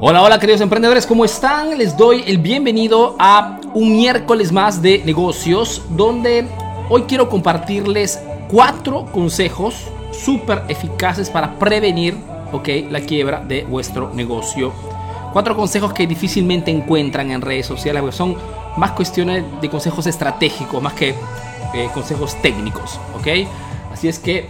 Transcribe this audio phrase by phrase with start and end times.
[0.00, 1.76] Hola, hola queridos emprendedores, ¿cómo están?
[1.76, 6.46] Les doy el bienvenido a un miércoles más de negocios donde
[6.88, 12.16] hoy quiero compartirles cuatro consejos súper eficaces para prevenir
[12.52, 14.72] okay, la quiebra de vuestro negocio.
[15.32, 18.36] Cuatro consejos que difícilmente encuentran en redes sociales porque son
[18.76, 21.16] más cuestiones de consejos estratégicos más que
[21.74, 23.00] eh, consejos técnicos.
[23.18, 23.48] ¿ok?
[23.92, 24.48] Así es que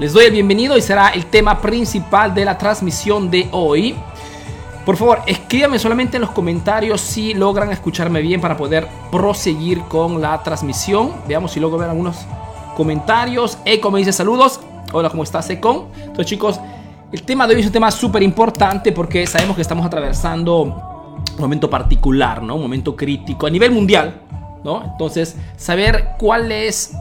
[0.00, 3.94] les doy el bienvenido y será el tema principal de la transmisión de hoy.
[4.88, 10.22] Por favor, escríbanme solamente en los comentarios si logran escucharme bien para poder proseguir con
[10.22, 11.12] la transmisión.
[11.28, 12.16] Veamos si logro ver algunos
[12.74, 13.58] comentarios.
[13.66, 14.60] Eco me dice saludos.
[14.94, 15.88] Hola, ¿cómo estás, Econ?
[15.94, 16.58] Entonces, chicos,
[17.12, 20.74] el tema de hoy es un tema súper importante porque sabemos que estamos atravesando un
[21.38, 22.54] momento particular, ¿no?
[22.54, 24.22] Un momento crítico a nivel mundial,
[24.64, 24.82] ¿no?
[24.82, 26.96] Entonces, saber cuáles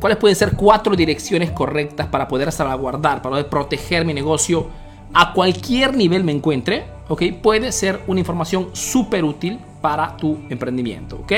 [0.00, 4.83] cuáles pueden ser cuatro direcciones correctas para poder salvaguardar, para poder proteger mi negocio
[5.14, 7.22] a cualquier nivel me encuentre ¿ok?
[7.42, 11.32] Puede ser una información súper útil para tu emprendimiento, ¿ok?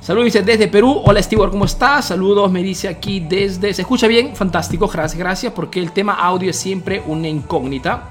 [0.00, 1.02] Saludos, dice desde Perú.
[1.04, 2.06] Hola, Stewart, ¿cómo estás?
[2.06, 3.74] Saludos, me dice aquí desde...
[3.74, 4.34] ¿Se escucha bien?
[4.34, 8.10] Fantástico, gracias, gracias, porque el tema audio es siempre una incógnita.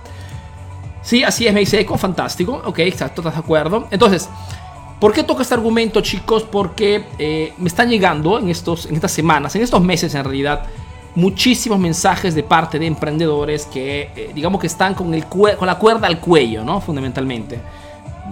[1.01, 2.61] Sí, así es, me dice Eco, fantástico.
[2.65, 3.87] Ok, exacto, ¿estás de acuerdo?
[3.89, 4.29] Entonces,
[4.99, 6.43] ¿por qué toca este argumento, chicos?
[6.43, 10.65] Porque eh, me están llegando en, estos, en estas semanas, en estos meses en realidad,
[11.15, 16.19] muchísimos mensajes de parte de emprendedores que, eh, digamos que están con, la cuerda al
[16.19, 16.81] cuello, ¿no?
[16.81, 17.59] Fundamentalmente.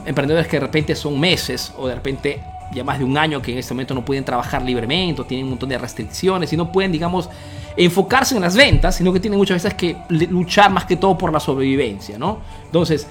[0.05, 2.41] Emprendedores que de repente son meses o de repente
[2.73, 5.45] ya más de un año que en este momento no pueden trabajar libremente, o tienen
[5.45, 7.29] un montón de restricciones y no pueden, digamos,
[7.75, 11.31] enfocarse en las ventas, sino que tienen muchas veces que luchar más que todo por
[11.31, 12.39] la sobrevivencia, ¿no?
[12.65, 13.07] Entonces,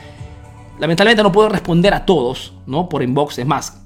[0.79, 2.89] lamentablemente no puedo responder a todos, ¿no?
[2.89, 3.81] Por inbox, es más,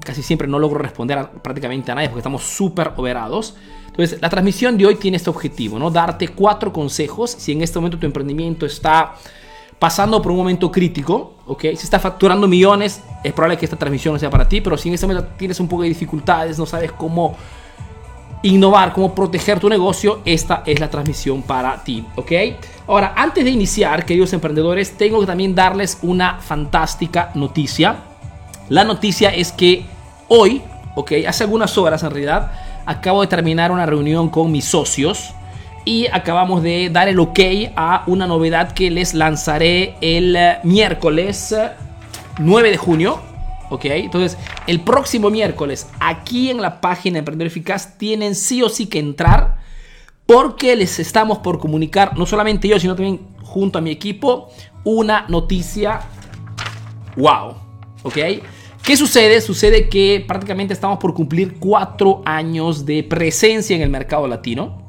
[0.00, 3.54] casi siempre no logro responder prácticamente a nadie porque estamos súper overados.
[3.86, 5.90] Entonces, la transmisión de hoy tiene este objetivo, ¿no?
[5.90, 9.14] Darte cuatro consejos si en este momento tu emprendimiento está
[9.78, 11.60] pasando por un momento crítico, ¿ok?
[11.60, 14.88] Si está facturando millones, es probable que esta transmisión no sea para ti, pero si
[14.88, 17.36] en este momento tienes un poco de dificultades, no sabes cómo
[18.42, 22.32] innovar, cómo proteger tu negocio, esta es la transmisión para ti, ¿ok?
[22.86, 27.96] Ahora, antes de iniciar, queridos emprendedores, tengo que también darles una fantástica noticia.
[28.68, 29.84] La noticia es que
[30.28, 30.62] hoy,
[30.94, 31.12] ¿ok?
[31.28, 32.52] Hace algunas horas en realidad,
[32.86, 35.34] acabo de terminar una reunión con mis socios
[35.84, 37.40] y acabamos de dar el ok
[37.76, 41.54] a una novedad que les lanzaré el eh, miércoles
[42.38, 43.20] 9 de junio.
[43.70, 48.86] Ok, entonces el próximo miércoles aquí en la página Emprendedor Eficaz tienen sí o sí
[48.86, 49.56] que entrar
[50.26, 54.48] porque les estamos por comunicar, no solamente yo, sino también junto a mi equipo,
[54.84, 56.00] una noticia
[57.16, 57.63] wow.
[58.04, 58.18] Ok,
[58.84, 59.40] ¿Qué sucede?
[59.40, 64.82] Sucede que prácticamente estamos por cumplir cuatro años de presencia en el mercado latino.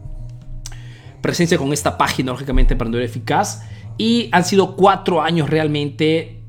[1.22, 3.64] Presencia con esta página, lógicamente, Emprendedor Eficaz.
[3.98, 6.44] Y han sido cuatro años realmente.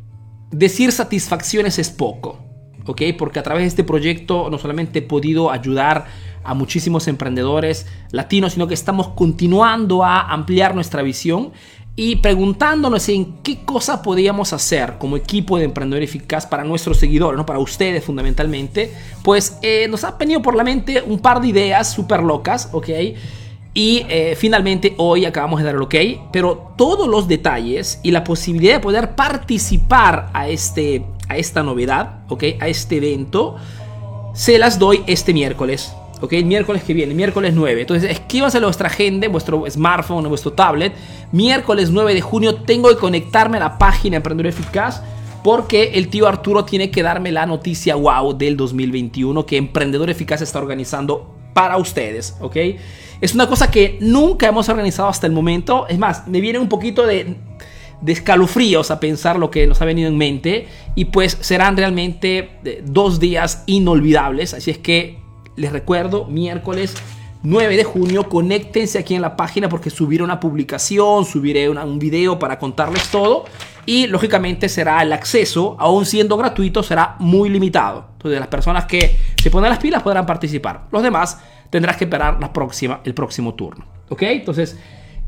[0.50, 2.44] Decir satisfacciones es poco.
[2.84, 3.02] ¿Ok?
[3.16, 6.06] Porque a través de este proyecto no solamente he podido ayudar
[6.42, 11.52] a muchísimos emprendedores latinos, sino que estamos continuando a ampliar nuestra visión
[11.98, 17.38] y preguntándonos en qué cosa podíamos hacer como equipo de emprendedor eficaz para nuestros seguidores,
[17.38, 17.46] ¿no?
[17.46, 18.92] para ustedes fundamentalmente,
[19.22, 22.88] pues eh, nos ha venido por la mente un par de ideas súper locas, ¿ok?
[23.72, 25.94] Y eh, finalmente hoy acabamos de dar el ok,
[26.32, 32.20] pero todos los detalles y la posibilidad de poder participar a, este, a esta novedad,
[32.28, 32.44] ¿ok?
[32.60, 33.56] A este evento,
[34.34, 35.92] se las doy este miércoles.
[36.20, 36.32] ¿Ok?
[36.44, 37.80] Miércoles que viene, miércoles 9.
[37.80, 40.92] Entonces, escríbanse a vuestra agenda, vuestro smartphone o vuestro tablet.
[41.32, 45.02] Miércoles 9 de junio tengo que conectarme a la página Emprendedor Eficaz
[45.42, 50.42] porque el tío Arturo tiene que darme la noticia wow del 2021 que Emprendedor Eficaz
[50.42, 52.56] está organizando para ustedes, ¿ok?
[53.20, 55.86] Es una cosa que nunca hemos organizado hasta el momento.
[55.88, 57.36] Es más, me viene un poquito de,
[58.00, 60.66] de escalofríos a pensar lo que nos ha venido en mente.
[60.94, 64.52] Y pues serán realmente eh, dos días inolvidables.
[64.52, 65.18] Así es que
[65.56, 66.94] les recuerdo, miércoles
[67.42, 72.38] 9 de junio, conéctense aquí en la página porque subiré una publicación, subiré un video
[72.38, 73.44] para contarles todo
[73.84, 78.06] y lógicamente será el acceso, aún siendo gratuito, será muy limitado.
[78.14, 80.86] Entonces las personas que se ponen las pilas podrán participar.
[80.90, 81.38] Los demás
[81.70, 83.84] tendrás que esperar la próxima, el próximo turno.
[84.08, 84.22] ¿Ok?
[84.22, 84.76] Entonces...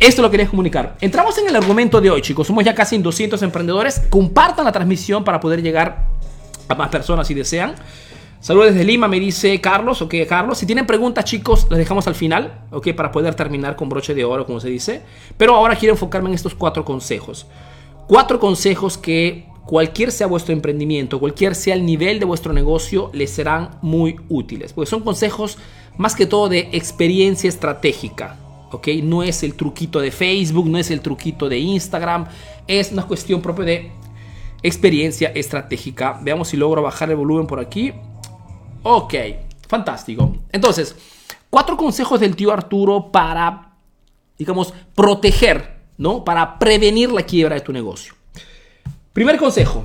[0.01, 0.97] Esto lo quería comunicar.
[1.01, 2.47] Entramos en el argumento de hoy, chicos.
[2.47, 4.01] Somos ya casi 200 emprendedores.
[4.09, 6.07] Compartan la transmisión para poder llegar
[6.69, 7.75] a más personas si desean.
[8.41, 10.01] Saludos desde Lima, me dice Carlos.
[10.01, 10.59] Ok, Carlos.
[10.59, 14.25] Si tienen preguntas, chicos, las dejamos al final, ok, para poder terminar con broche de
[14.25, 15.03] oro, como se dice.
[15.37, 17.47] Pero ahora quiero enfocarme en estos cuatro consejos.
[18.07, 23.31] Cuatro consejos que cualquier sea vuestro emprendimiento, cualquier sea el nivel de vuestro negocio, les
[23.31, 24.73] serán muy útiles.
[24.73, 25.59] Porque son consejos
[25.97, 28.37] más que todo de experiencia estratégica.
[28.71, 28.89] ¿ok?
[29.03, 32.27] No es el truquito de Facebook, no es el truquito de Instagram,
[32.67, 33.91] es una cuestión propia de
[34.63, 36.19] experiencia estratégica.
[36.23, 37.93] Veamos si logro bajar el volumen por aquí.
[38.91, 39.15] Ok,
[39.69, 40.35] fantástico.
[40.51, 40.97] Entonces,
[41.51, 43.75] cuatro consejos del tío Arturo para,
[44.39, 46.25] digamos, proteger, ¿no?
[46.25, 48.15] Para prevenir la quiebra de tu negocio.
[49.13, 49.85] Primer consejo.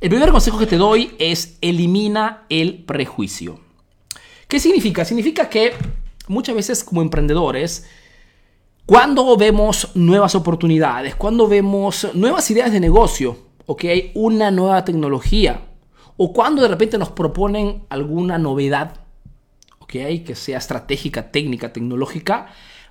[0.00, 3.60] El primer consejo que te doy es elimina el prejuicio.
[4.48, 5.04] ¿Qué significa?
[5.04, 5.74] Significa que
[6.26, 7.88] muchas veces como emprendedores,
[8.84, 14.84] cuando vemos nuevas oportunidades, cuando vemos nuevas ideas de negocio, o que hay una nueva
[14.84, 15.69] tecnología,
[16.22, 18.92] o cuando de repente nos proponen alguna novedad,
[19.86, 22.48] que sea estratégica, técnica, tecnológica,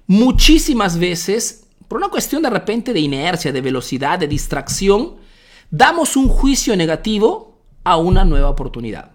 [0.08, 5.18] muchísimas veces por una cuestión de repente de inercia, de velocidad, de distracción,
[5.70, 9.12] damos un juicio negativo a una nueva oportunidad.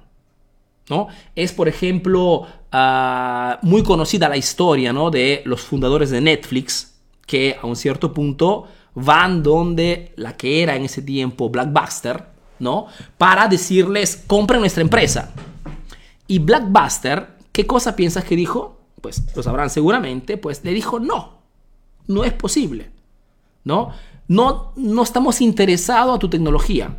[0.88, 1.08] ¿no?
[1.34, 5.10] Es, por ejemplo, ah, muy conocida la historia ¿no?
[5.10, 10.76] de los fundadores de Netflix, que a un cierto punto van donde la que era
[10.76, 12.33] en ese tiempo Blackbuster,
[12.64, 12.88] ¿no?
[13.16, 15.32] Para decirles, compren nuestra empresa.
[16.26, 18.81] Y Blackbuster, ¿qué cosa piensas que dijo?
[19.00, 21.44] Pues lo sabrán seguramente, pues le dijo no
[22.06, 22.90] no es posible.
[23.64, 23.90] ¿no?
[24.28, 26.96] No, no estamos interesados a tu tecnología.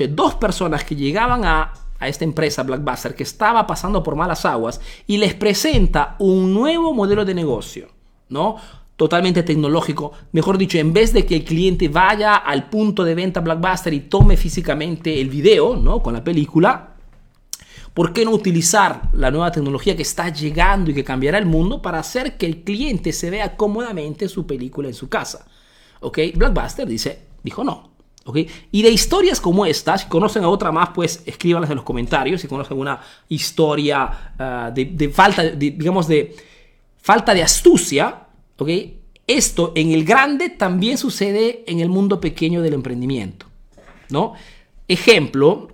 [0.00, 4.44] O dos personas que llegaban a, a esta empresa Blackbuster que estaba pasando por malas
[4.44, 7.88] aguas y les presenta un nuevo modelo de negocio,
[8.28, 8.56] ¿no?
[9.02, 10.12] Totalmente tecnológico.
[10.30, 14.02] Mejor dicho, en vez de que el cliente vaya al punto de venta Blackbuster y
[14.02, 16.00] tome físicamente el video, ¿no?
[16.00, 16.94] Con la película,
[17.94, 21.82] ¿Por qué no utilizar la nueva tecnología que está llegando y que cambiará el mundo
[21.82, 25.46] para hacer que el cliente se vea cómodamente su película en su casa?
[25.98, 26.18] ¿Ok?
[26.36, 27.90] Blockbuster dice, dijo no.
[28.24, 28.38] ¿Ok?
[28.70, 32.40] Y de historias como esta, si conocen a otra más, pues escríbanlas en los comentarios.
[32.40, 36.36] Si conocen una historia ah, de, falta, digamos, de
[36.98, 38.28] falta de astucia,
[38.62, 38.70] ¿ok?
[39.26, 43.46] Esto en el grande también sucede en el mundo pequeño del emprendimiento,
[44.08, 44.34] ¿no?
[44.88, 45.72] Ejemplo,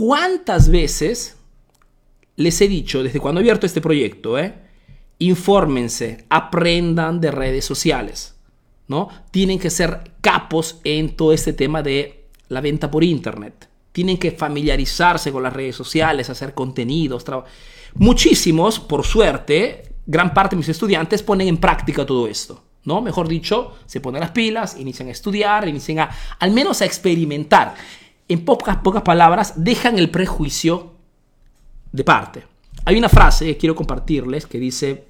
[0.00, 1.36] ¿Cuántas veces
[2.36, 4.54] les he dicho desde cuando he abierto este proyecto, eh?
[5.18, 8.34] infórmense, aprendan de redes sociales,
[8.88, 9.08] ¿no?
[9.30, 13.68] Tienen que ser capos en todo este tema de la venta por internet.
[13.92, 17.26] Tienen que familiarizarse con las redes sociales, hacer contenidos.
[17.94, 22.64] Muchísimos, por suerte, gran parte de mis estudiantes ponen en práctica todo esto.
[22.84, 23.00] ¿no?
[23.00, 26.10] Mejor dicho, se ponen las pilas, inician a estudiar, inician a,
[26.40, 27.74] al menos a experimentar
[28.26, 30.94] en pocas, pocas palabras, dejan el prejuicio
[31.92, 32.44] de parte.
[32.84, 35.04] Hay una frase que quiero compartirles que dice,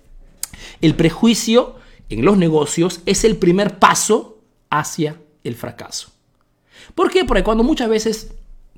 [0.82, 1.76] el prejuicio
[2.10, 4.38] en los negocios es el primer paso
[4.68, 6.10] hacia el fracaso.
[6.94, 7.24] ¿Por qué?
[7.24, 8.34] Porque cuando muchas veces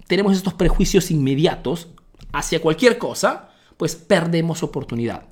[0.07, 1.89] tenemos estos prejuicios inmediatos
[2.33, 5.32] hacia cualquier cosa, pues perdemos oportunidad.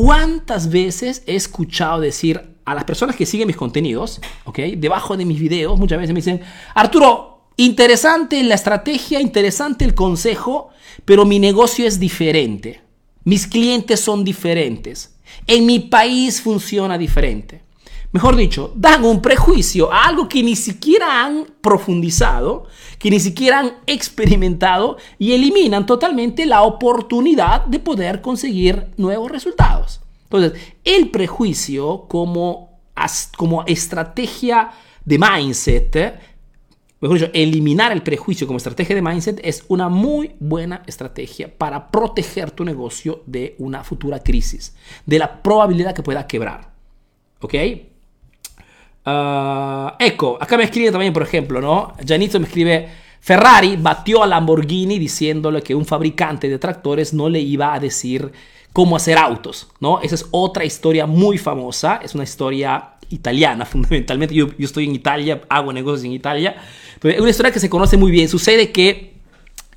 [0.00, 4.58] ¿Cuántas veces he escuchado decir a las personas que siguen mis contenidos, ¿ok?
[4.76, 6.40] Debajo de mis videos, muchas veces me dicen,
[6.72, 10.68] Arturo, Interesante la estrategia, interesante el consejo,
[11.04, 12.82] pero mi negocio es diferente.
[13.24, 15.16] Mis clientes son diferentes.
[15.48, 17.62] En mi país funciona diferente.
[18.10, 22.66] Mejor dicho, dan un prejuicio a algo que ni siquiera han profundizado,
[22.98, 30.00] que ni siquiera han experimentado y eliminan totalmente la oportunidad de poder conseguir nuevos resultados.
[30.24, 32.80] Entonces, el prejuicio como,
[33.36, 34.70] como estrategia
[35.04, 36.20] de mindset
[37.00, 41.90] mejor dicho, eliminar el prejuicio como estrategia de mindset es una muy buena estrategia para
[41.90, 44.74] proteger tu negocio de una futura crisis,
[45.06, 46.72] de la probabilidad que pueda quebrar.
[47.40, 47.54] ¿Ok?
[49.08, 51.94] Uh, ecco, acá me escribe también, por ejemplo, ¿no?
[52.06, 52.88] Janito me escribe,
[53.20, 58.30] Ferrari batió a Lamborghini diciéndole que un fabricante de tractores no le iba a decir
[58.74, 60.00] cómo hacer autos, ¿no?
[60.02, 64.94] Esa es otra historia muy famosa, es una historia italiana fundamentalmente, yo, yo estoy en
[64.94, 66.56] Italia, hago negocios en Italia,
[67.02, 68.28] es una historia que se conoce muy bien.
[68.28, 69.17] Sucede que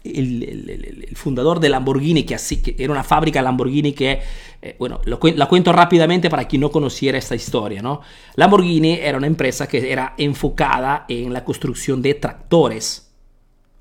[0.03, 2.37] el, fundador de Lamborghini, que,
[2.77, 4.19] era una fábrica Lamborghini que,
[4.61, 8.01] eh, bueno, la cuento rápidamente para quien no conociera esta historia, ¿no?
[8.35, 13.11] Lamborghini era una empresa que era enfocada en la construcción de tractores,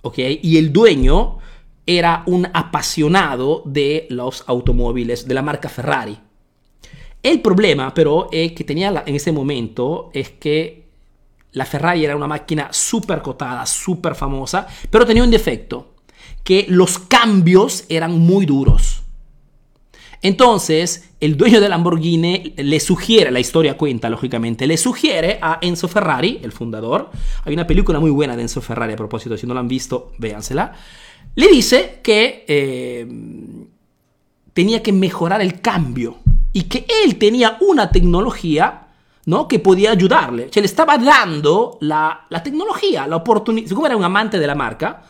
[0.03, 0.19] ¿ok?
[0.43, 1.39] Y el dueño
[1.87, 6.19] era un apasionado de los automóviles de la marca Ferrari.
[7.23, 10.81] El problema, pero, es que tenía en ese momento es que
[11.53, 15.89] la Ferrari era una máquina súper cotada, súper famosa, pero tenía un defecto,
[16.50, 19.04] que los cambios eran muy duros.
[20.21, 25.87] Entonces, el dueño de Lamborghini le sugiere, la historia cuenta lógicamente, le sugiere a Enzo
[25.87, 27.12] Ferrari, el fundador,
[27.45, 30.11] hay una película muy buena de Enzo Ferrari a propósito, si no la han visto,
[30.19, 30.73] véansela,
[31.37, 33.07] le dice que eh,
[34.52, 36.16] tenía que mejorar el cambio
[36.52, 38.88] y que él tenía una tecnología
[39.26, 39.47] ¿no?
[39.47, 40.49] que podía ayudarle.
[40.50, 43.71] Se le estaba dando la, la tecnología, la oportunidad.
[43.71, 45.04] Como era un amante de la marca,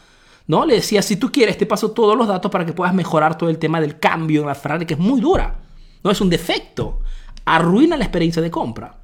[0.50, 0.66] ¿no?
[0.66, 3.48] le decía, si tú quieres, te paso todos los datos para que puedas mejorar todo
[3.48, 5.60] el tema del cambio en la Ferrari, que es muy dura.
[6.02, 7.02] No es un defecto.
[7.44, 8.98] Arruina la experiencia de compra.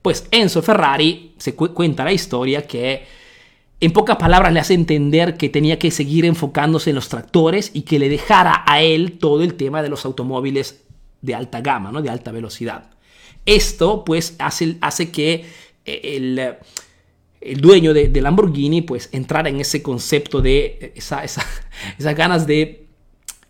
[0.00, 3.04] Pues Enzo Ferrari se cuenta la historia que
[3.80, 7.82] en pocas palabras le hace entender que tenía que seguir enfocándose en los tractores y
[7.82, 10.84] que le dejara a él todo el tema de los automóviles
[11.20, 12.00] de alta gama, ¿no?
[12.00, 12.90] de alta velocidad.
[13.44, 15.46] Esto pues hace, hace que
[15.84, 16.58] eh, el,
[17.44, 21.44] el dueño de, Lamborghini pues entrara en ese concepto de esa, esa,
[21.98, 22.86] esas ganas de,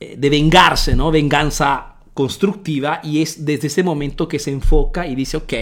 [0.01, 1.11] eh, de vengarse, ¿no?
[1.11, 5.53] Venganza constructiva y es desde ese momento que se enfoca y dice, ok,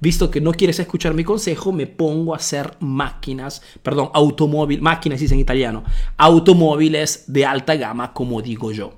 [0.00, 5.20] visto que no quieres escuchar mi consejo, me pongo a hacer máquinas, perdón, automóviles, máquinas
[5.20, 5.84] dice en italiano,
[6.18, 8.94] automóviles de alta gama, como digo yo.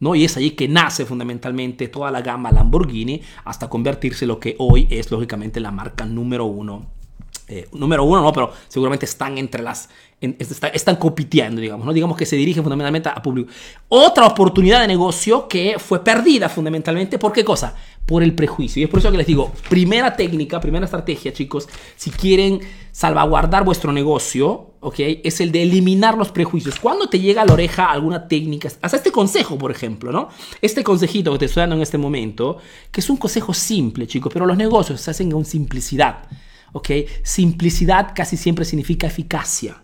[0.00, 0.14] ¿No?
[0.14, 4.54] Y es allí que nace fundamentalmente toda la gama Lamborghini hasta convertirse en lo que
[4.60, 6.97] hoy es lógicamente la marca número uno
[7.48, 9.88] eh, número uno, no, pero seguramente están entre las,
[10.20, 11.94] están compitiendo, digamos, ¿no?
[11.94, 13.50] Digamos que se dirigen fundamentalmente a público.
[13.88, 17.74] Otra oportunidad de negocio que fue perdida fundamentalmente, ¿por qué cosa?
[18.04, 18.80] Por el prejuicio.
[18.80, 22.60] Y es por eso que les digo, primera técnica, primera estrategia, chicos, si quieren
[22.92, 24.96] salvaguardar vuestro negocio, ¿ok?
[25.24, 26.78] Es el de eliminar los prejuicios.
[26.78, 30.28] Cuando te llega a la oreja alguna técnica, hasta este consejo, por ejemplo, ¿no?
[30.60, 32.58] Este consejito que te estoy dando en este momento,
[32.90, 36.24] que es un consejo simple, chicos, pero los negocios se hacen con simplicidad.
[36.72, 36.90] ¿Ok?
[37.22, 39.82] Simplicidad casi siempre significa eficacia.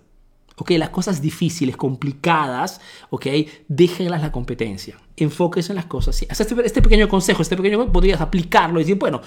[0.57, 0.71] ¿ok?
[0.73, 3.27] Las cosas difíciles, complicadas, ¿ok?
[3.69, 4.97] Déjenlas la competencia.
[5.17, 6.23] Enfóquese en las cosas.
[6.23, 9.21] Este, este, pequeño consejo, este pequeño podrías aplicarlo y decir, bueno,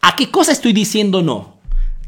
[0.00, 1.58] ¿a qué cosa estoy diciendo no?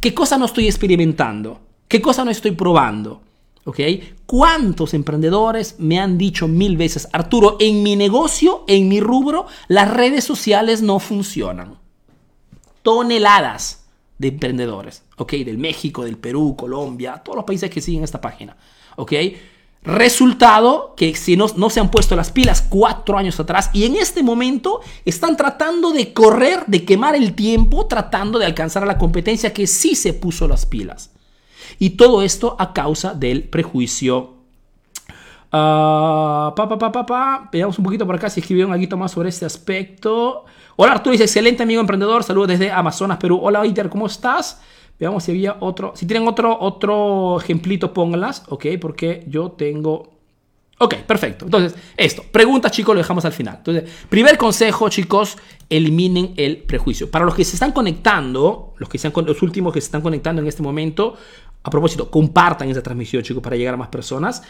[0.00, 1.60] ¿Qué cosa no estoy experimentando?
[1.88, 3.22] ¿Qué cosa no estoy probando?
[3.64, 3.78] ¿Ok?
[4.24, 9.90] ¿Cuántos emprendedores me han dicho mil veces, Arturo, en mi negocio, en mi rubro, las
[9.90, 11.78] redes sociales no funcionan?
[12.82, 13.79] Toneladas
[14.20, 15.32] de emprendedores, ¿ok?
[15.32, 18.54] Del México, del Perú, Colombia, todos los países que siguen esta página,
[18.96, 19.12] ¿ok?
[19.82, 23.96] Resultado que si no, no se han puesto las pilas cuatro años atrás y en
[23.96, 28.98] este momento están tratando de correr, de quemar el tiempo, tratando de alcanzar a la
[28.98, 31.12] competencia que sí se puso las pilas.
[31.78, 34.39] Y todo esto a causa del prejuicio.
[35.52, 39.44] Uh, pa, pa, pa, Veamos un poquito por acá si escribieron algo más sobre este
[39.44, 40.44] aspecto.
[40.76, 43.40] Hola Arturo, dice excelente amigo emprendedor, saludos desde Amazonas, Perú.
[43.42, 44.62] Hola Iter, ¿cómo estás?
[45.00, 50.20] Veamos si había otro, si tienen otro, otro ejemplito, pónganlas, ok, porque yo tengo...
[50.78, 51.44] Ok, perfecto.
[51.44, 53.56] Entonces, esto, preguntas chicos, lo dejamos al final.
[53.58, 55.36] Entonces, primer consejo chicos,
[55.68, 57.10] eliminen el prejuicio.
[57.10, 60.40] Para los que se están conectando, los, que sean, los últimos que se están conectando
[60.40, 61.16] en este momento,
[61.62, 64.42] a propósito, compartan esa transmisión chicos para llegar a más personas.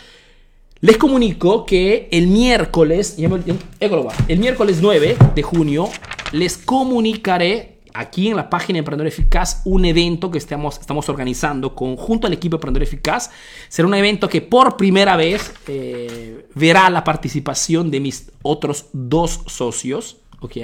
[0.83, 5.91] Les comunico que el miércoles, el miércoles 9 de junio,
[6.33, 12.27] les comunicaré aquí en la página Emprendedor Eficaz un evento que estamos, estamos organizando conjunto
[12.27, 13.31] al equipo Emprendedor Eficaz.
[13.69, 19.41] Será un evento que por primera vez eh, verá la participación de mis otros dos
[19.49, 20.17] socios.
[20.41, 20.57] ¿Ok?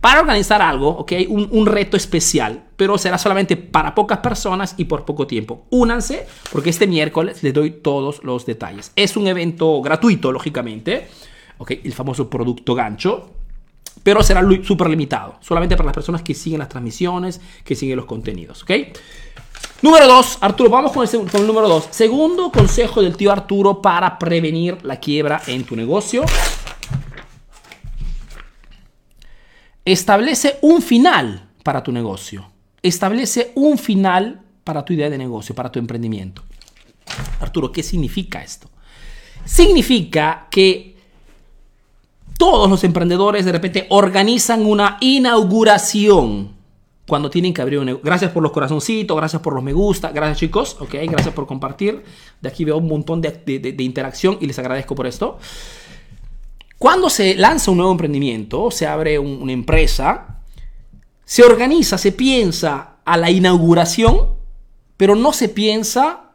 [0.00, 1.12] Para organizar algo, ¿ok?
[1.28, 5.66] Un, un, reto especial, pero será solamente para pocas personas y por poco tiempo.
[5.70, 8.92] Únanse, porque este miércoles les doy todos los detalles.
[8.96, 11.08] Es un evento gratuito, lógicamente,
[11.58, 11.72] ¿ok?
[11.84, 13.30] El famoso producto gancho,
[14.02, 18.06] pero será súper limitado, solamente para las personas que siguen las transmisiones, que siguen los
[18.06, 18.70] contenidos, ¿ok?
[19.80, 21.88] Número 2, Arturo, vamos con el, con el número 2.
[21.90, 26.24] Segundo consejo del tío Arturo para prevenir la quiebra en tu negocio.
[29.88, 32.46] Establece un final para tu negocio.
[32.82, 36.42] Establece un final para tu idea de negocio, para tu emprendimiento.
[37.40, 38.68] Arturo, ¿qué significa esto?
[39.46, 40.94] Significa que
[42.36, 46.52] todos los emprendedores de repente organizan una inauguración
[47.06, 48.04] cuando tienen que abrir un negocio.
[48.04, 52.04] Gracias por los corazoncitos, gracias por los me gusta, gracias chicos, ok, gracias por compartir.
[52.42, 55.38] De aquí veo un montón de, de interacción y les agradezco por esto.
[56.78, 60.42] Cuando se lanza un nuevo emprendimiento, se abre una empresa,
[61.24, 64.34] se organiza, se piensa a la inauguración,
[64.96, 66.30] pero no se piensa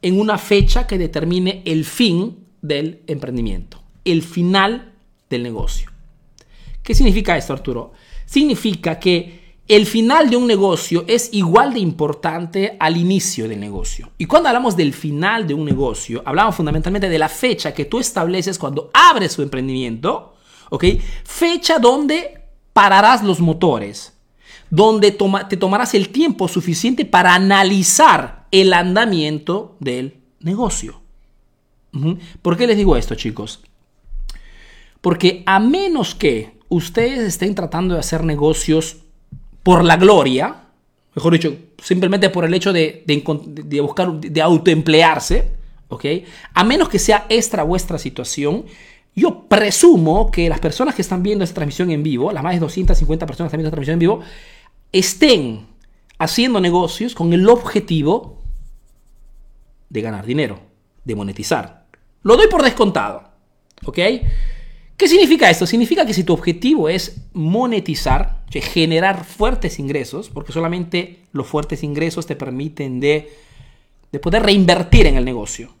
[0.00, 4.92] en una fecha que determine el fin del emprendimiento, el final
[5.28, 5.90] del negocio.
[6.84, 7.92] ¿Qué significa esto, Arturo?
[8.26, 9.39] Significa que
[9.70, 14.10] el final de un negocio es igual de importante al inicio del negocio.
[14.18, 18.00] Y cuando hablamos del final de un negocio, hablamos fundamentalmente de la fecha que tú
[18.00, 20.34] estableces cuando abres tu emprendimiento,
[20.70, 20.86] ¿ok?
[21.22, 24.12] Fecha donde pararás los motores,
[24.70, 25.12] donde
[25.48, 31.00] te tomarás el tiempo suficiente para analizar el andamiento del negocio.
[32.42, 33.62] ¿Por qué les digo esto, chicos?
[35.00, 39.04] Porque a menos que ustedes estén tratando de hacer negocios
[39.62, 40.54] por la gloria,
[41.14, 43.04] mejor dicho, simplemente por el hecho de,
[43.82, 45.50] buscar, de autoemplearse,
[45.88, 46.04] ¿ok?
[46.54, 48.64] A menos que sea extra vuestra situación,
[49.14, 52.60] yo presumo que las personas que están viendo esta transmisión en vivo, las más de
[52.60, 54.20] 250 personas que están viendo esta transmisión en vivo,
[54.92, 55.66] estén
[56.18, 58.38] haciendo negocios con el objetivo
[59.88, 60.60] de ganar dinero,
[61.04, 61.86] de monetizar.
[62.22, 63.24] Lo doy por descontado,
[63.84, 63.98] ¿ok?
[65.00, 65.66] ¿Qué significa esto?
[65.66, 72.26] Significa que si tu objetivo es monetizar, generar fuertes ingresos, porque solamente los fuertes ingresos
[72.26, 73.32] te permiten de,
[74.20, 75.74] poder reinvertir en el negocio.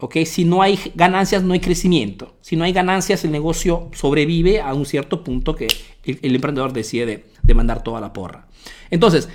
[0.00, 0.16] ¿ok?
[0.26, 2.34] Si no hay ganancias, no hay crecimiento.
[2.40, 5.68] Si no hay ganancias, el negocio sobrevive a un cierto punto que
[6.04, 8.48] el, emprendedor decide de, mandar toda la porra.
[8.90, 9.28] Entonces,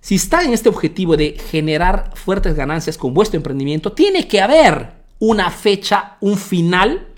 [0.00, 4.94] si está en este objetivo de generar fuertes ganancias con vuestro emprendimiento, tiene que haber
[5.20, 7.13] una fecha, un final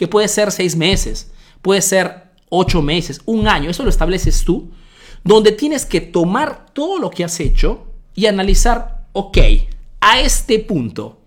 [0.00, 1.30] que puede ser seis meses,
[1.60, 4.70] puede ser ocho meses, un año, eso lo estableces tú,
[5.24, 9.36] donde tienes que tomar todo lo que has hecho y analizar, ok,
[10.00, 11.20] a este punto,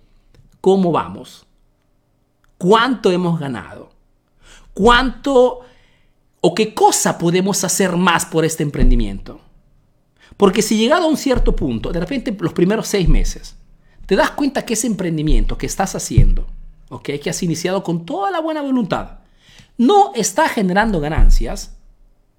[0.60, 1.46] ¿cómo vamos?
[2.58, 3.92] ¿Cuánto hemos ganado?
[4.74, 5.60] ¿Cuánto
[6.42, 9.40] o qué cosa podemos hacer más por este emprendimiento?
[10.36, 13.56] Porque si llegado a un cierto punto, de repente los primeros seis meses,
[14.08, 16.48] te das cuenta que ese emprendimiento que estás haciendo,
[17.02, 19.20] que has iniciado con toda la buena voluntad,
[19.78, 21.76] no está generando ganancias,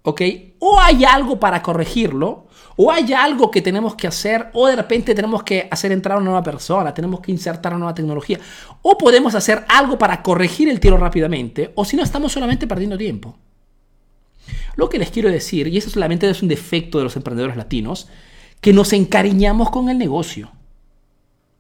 [0.03, 0.23] ¿ok?
[0.61, 2.47] O hay algo para corregirlo,
[2.77, 6.21] o hay algo que tenemos que hacer, o de repente tenemos que hacer entrar a
[6.21, 8.39] una nueva persona, tenemos que insertar una nueva tecnología,
[8.83, 12.99] o podemos hacer algo para corregir el tiro rápidamente, o si no estamos solamente perdiendo
[12.99, 13.37] tiempo.
[14.77, 18.09] Lo que les quiero decir, y eso solamente es un defecto de los emprendedores latinos,
[18.61, 20.51] que nos encariñamos con el negocio.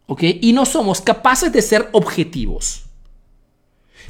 [0.06, 0.22] ¿Ok?
[0.40, 2.83] Y no somos capaces de ser objetivos.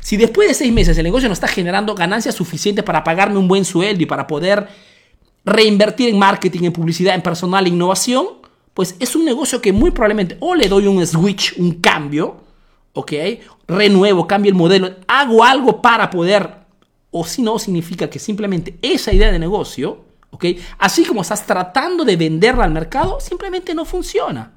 [0.05, 3.49] Si después de seis meses el negocio no está generando ganancias suficientes para pagarme un
[3.49, 4.69] buen sueldo y para poder
[5.47, 8.27] reinvertir en marketing, en publicidad, en personal, en innovación,
[8.75, 12.37] pues es un negocio que muy probablemente o le doy un switch, un cambio,
[12.93, 13.13] ¿ok?
[13.67, 16.51] Renuevo, cambio el modelo, hago algo para poder,
[17.11, 20.45] o si no, significa que simplemente esa idea de negocio, ¿ok?
[20.81, 24.53] Así como estás tratando de venderla al mercado, simplemente no funciona.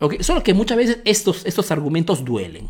[0.00, 0.20] ¿Ok?
[0.20, 2.68] Solo que muchas veces estos, estos argumentos duelen.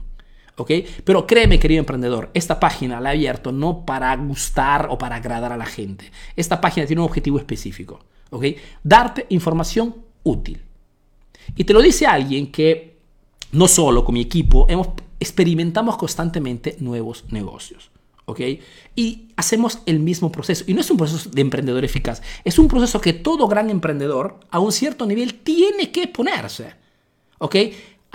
[0.57, 0.71] ¿Ok?
[1.05, 5.53] Pero créeme, querido emprendedor, esta página la he abierto no para gustar o para agradar
[5.53, 6.11] a la gente.
[6.37, 8.45] Esta página tiene un objetivo específico, ¿ok?
[8.83, 10.63] Darte información útil.
[11.57, 12.97] Y te lo dice alguien que
[13.53, 14.67] no solo con mi equipo
[15.21, 17.91] experimentamos constantemente nuevos negocios.
[18.27, 18.41] ¿ok?
[18.97, 20.65] Y hacemos el mismo proceso.
[20.67, 24.41] Y no es un proceso de emprendedor eficaz, es un proceso que todo gran emprendedor
[24.51, 26.73] a un cierto nivel tiene que ponerse.
[27.39, 27.57] ¿ok?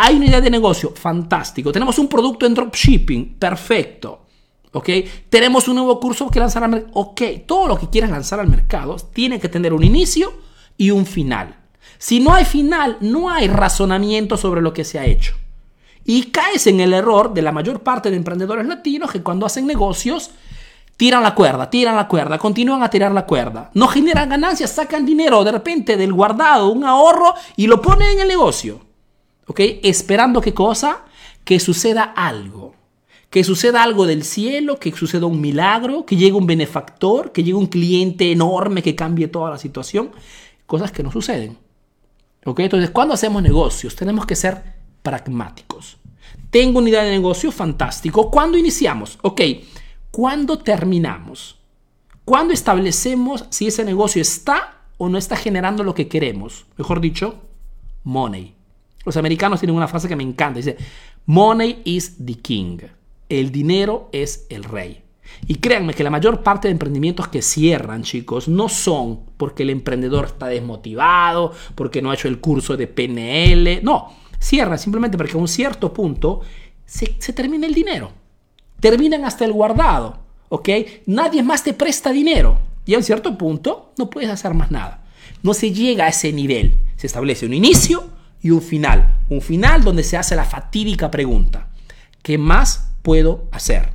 [0.02, 1.74] Hay una idea de negocio, fantástico.
[1.74, 4.22] Tenemos un producto en dropshipping, perfecto.
[4.72, 4.90] ¿Ok?
[5.30, 6.94] Tenemos un nuevo curso que lanzar al mercado.
[6.94, 10.32] Ok, todo lo que quieras lanzar al mercado tiene que tener un inicio
[10.78, 11.54] y un final.
[11.98, 15.36] Si no hay final, no hay razonamiento sobre lo que se ha hecho.
[16.06, 19.68] Y caes en el error de la mayor parte de emprendedores latinos que cuando hacen
[19.68, 20.32] negocios
[20.96, 23.70] tiran la cuerda, tiran la cuerda, continúan a tirar la cuerda.
[23.74, 28.22] No generan ganancias, sacan dinero de repente del guardado, un ahorro y lo ponen en
[28.22, 28.88] el negocio.
[29.50, 29.60] ¿Ok?
[29.84, 31.06] Esperando qué cosa?
[31.44, 32.76] Que suceda algo.
[33.32, 37.58] Que suceda algo del cielo, que suceda un milagro, que llegue un benefactor, que llegue
[37.58, 40.12] un cliente enorme que cambie toda la situación.
[40.68, 41.58] Cosas que no suceden.
[42.46, 42.60] ¿Ok?
[42.60, 44.62] Entonces, cuando hacemos negocios, tenemos que ser
[45.02, 45.98] pragmáticos.
[46.52, 48.30] Tengo una idea de negocio, fantástico.
[48.30, 49.18] ¿Cuándo iniciamos?
[49.24, 49.42] Ok.
[50.12, 51.58] ¿Cuándo terminamos?
[52.24, 56.68] ¿Cuándo establecemos si ese negocio está o no está generando lo que queremos?
[56.78, 57.42] Mejor dicho,
[58.04, 58.59] money.
[59.06, 60.58] Los americanos tienen una frase que me encanta.
[60.58, 60.78] Dice,
[61.26, 62.80] money is the king.
[63.28, 65.04] El dinero es el rey.
[65.48, 69.70] Y créanme que la mayor parte de emprendimientos que cierran, chicos, no son porque el
[69.70, 73.82] emprendedor está desmotivado, porque no ha hecho el curso de PNL.
[73.84, 76.42] No, cierran simplemente porque a un cierto punto
[76.86, 78.12] se, termina el dinero.
[78.80, 80.20] Terminan hasta el guardado.
[80.50, 80.70] ¿Ok?
[81.06, 82.60] Nadie más te presta dinero.
[82.86, 85.06] Y a un cierto punto no puedes hacer más nada.
[85.44, 86.80] No se llega a ese nivel.
[86.96, 88.10] Se establece un inicio,
[88.42, 89.20] y un final.
[89.30, 91.68] Un final donde se hace la fatídica pregunta,
[92.22, 93.94] ¿qué más puedo hacer?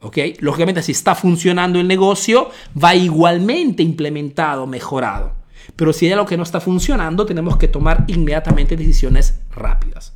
[0.00, 0.18] ¿Ok?
[0.38, 2.50] Lógicamente, si está funcionando el negocio,
[2.82, 5.34] va igualmente implementado, mejorado.
[5.76, 10.14] Pero si hay algo que no está funcionando, tenemos que tomar inmediatamente decisiones rápidas.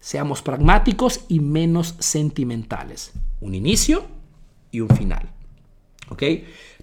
[0.00, 3.12] Seamos pragmáticos y menos sentimentales.
[3.40, 4.06] Un inicio
[4.70, 5.28] y un final.
[6.08, 6.22] ¿Ok?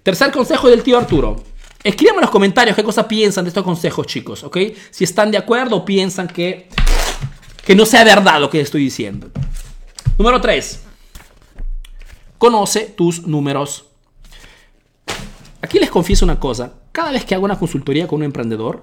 [0.02, 1.42] Tercer consejo del tío Arturo.
[1.86, 4.58] Escríbanme en los comentarios qué cosa piensan de estos consejos, chicos, ¿ok?
[4.90, 6.68] Si están de acuerdo o piensan que,
[7.64, 9.30] que no sea verdad lo que estoy diciendo.
[10.18, 10.82] Número 3.
[12.38, 13.84] Conoce tus números.
[15.62, 16.74] Aquí les confieso una cosa.
[16.90, 18.82] cada vez que hago una consultoría con un emprendedor,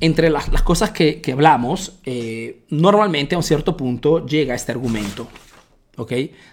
[0.00, 5.28] entre las, cosas que, hablamos, eh, normalmente a un cierto punto llega este argumento.
[5.98, 6.12] ¿Ok?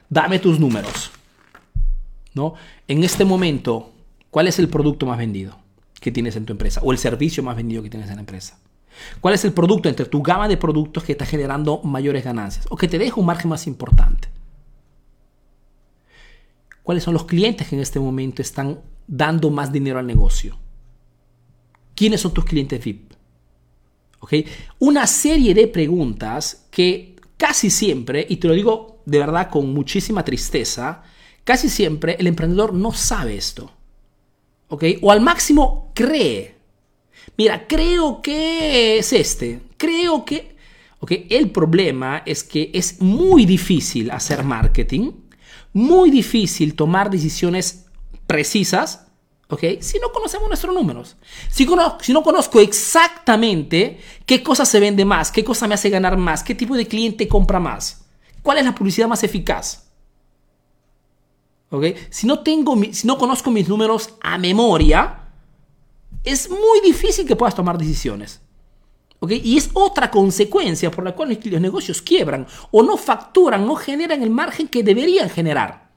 [0.10, 1.12] Dame tus números.
[2.34, 2.56] ¿No?
[2.90, 3.94] En este momento,
[4.38, 5.58] ¿cuál es el producto más vendido
[6.00, 6.80] que tienes en tu empresa?
[6.84, 8.60] O el servicio más vendido que tienes en la empresa.
[9.20, 12.78] ¿Cuál es el producto entre tu gama de productos que está generando mayores ganancias o
[12.78, 14.28] que te deja un margen más importante?
[16.84, 20.56] ¿Cuáles son los clientes que en este momento están dando más dinero al negocio?
[21.96, 23.14] ¿Quiénes son tus clientes VIP?
[24.78, 30.24] Una serie de preguntas que casi siempre, y te lo digo de verdad con muchísima
[30.24, 31.02] tristeza,
[31.44, 33.72] casi siempre el emprendedor no sabe esto.
[34.70, 36.58] O al máximo cree
[37.38, 39.62] Mira, creo que es este.
[39.78, 40.58] Creo que...
[41.00, 45.12] Ok, el problema es que es muy difícil hacer marketing,
[45.72, 47.86] muy difícil tomar decisiones
[48.26, 49.06] precisas,
[49.48, 49.64] ¿ok?
[49.80, 51.16] Si no conocemos nuestros números.
[51.52, 51.68] Si,
[52.02, 56.42] si, no conozco exactamente qué cosa se vende más, qué cosa me hace ganar más,
[56.44, 58.08] qué tipo de cliente compra más,
[58.42, 59.87] cuál es la publicidad más eficaz.
[61.70, 61.86] ¿Ok?
[62.10, 65.24] Si no, tengo, si no conozco mis números a memoria,
[66.24, 68.42] es muy difícil que puedas tomar decisiones.
[69.30, 74.22] Y es otra consecuencia por la cual los negocios quiebran o no facturan, no generan
[74.22, 75.88] el margen que deberían generar.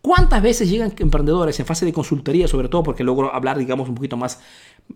[0.00, 3.96] ¿Cuántas veces llegan emprendedores en fase de consultoría, sobre todo porque logro hablar, digamos, un
[3.96, 4.38] poquito más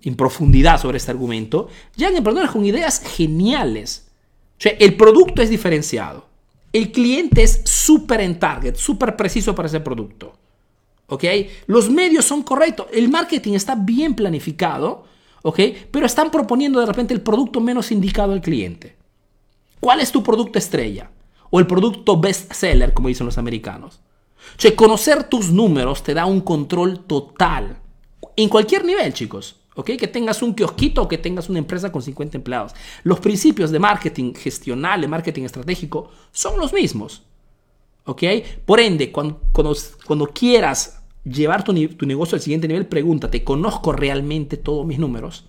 [0.03, 1.68] en profundidad sobre este argumento?
[1.96, 4.09] Llegan emprendedores con ideas geniales.
[4.53, 6.30] O sea, el producto es diferenciado.
[6.73, 10.35] El cliente es súper en target, súper preciso para ese producto.
[11.11, 11.25] ¿ok?
[11.67, 15.05] Los medios son correctos, el marketing está bien planificado,
[15.43, 15.61] ¿ok?
[15.91, 18.97] Pero están proponiendo de repente el producto menos indicado al cliente.
[19.81, 21.11] ¿Cuál es tu producto estrella?
[21.51, 24.01] O el producto best seller, como dicen los americanos.
[24.77, 27.79] Conocer tus números te da un control total.
[28.37, 29.57] En cualquier nivel, chicos.
[29.75, 29.91] ¿Ok?
[29.99, 32.75] Que tengas un kiosquito o que tengas una empresa con 50 empleados.
[33.03, 37.23] Los principios de marketing gestional, de marketing estratégico, son los mismos.
[38.05, 38.23] ¿ok?
[38.65, 44.57] Por ende, cuando, cuando, cuando quieras llevar tu, negocio al siguiente nivel, pregúntate, ¿conozco realmente
[44.57, 45.45] todos mis números?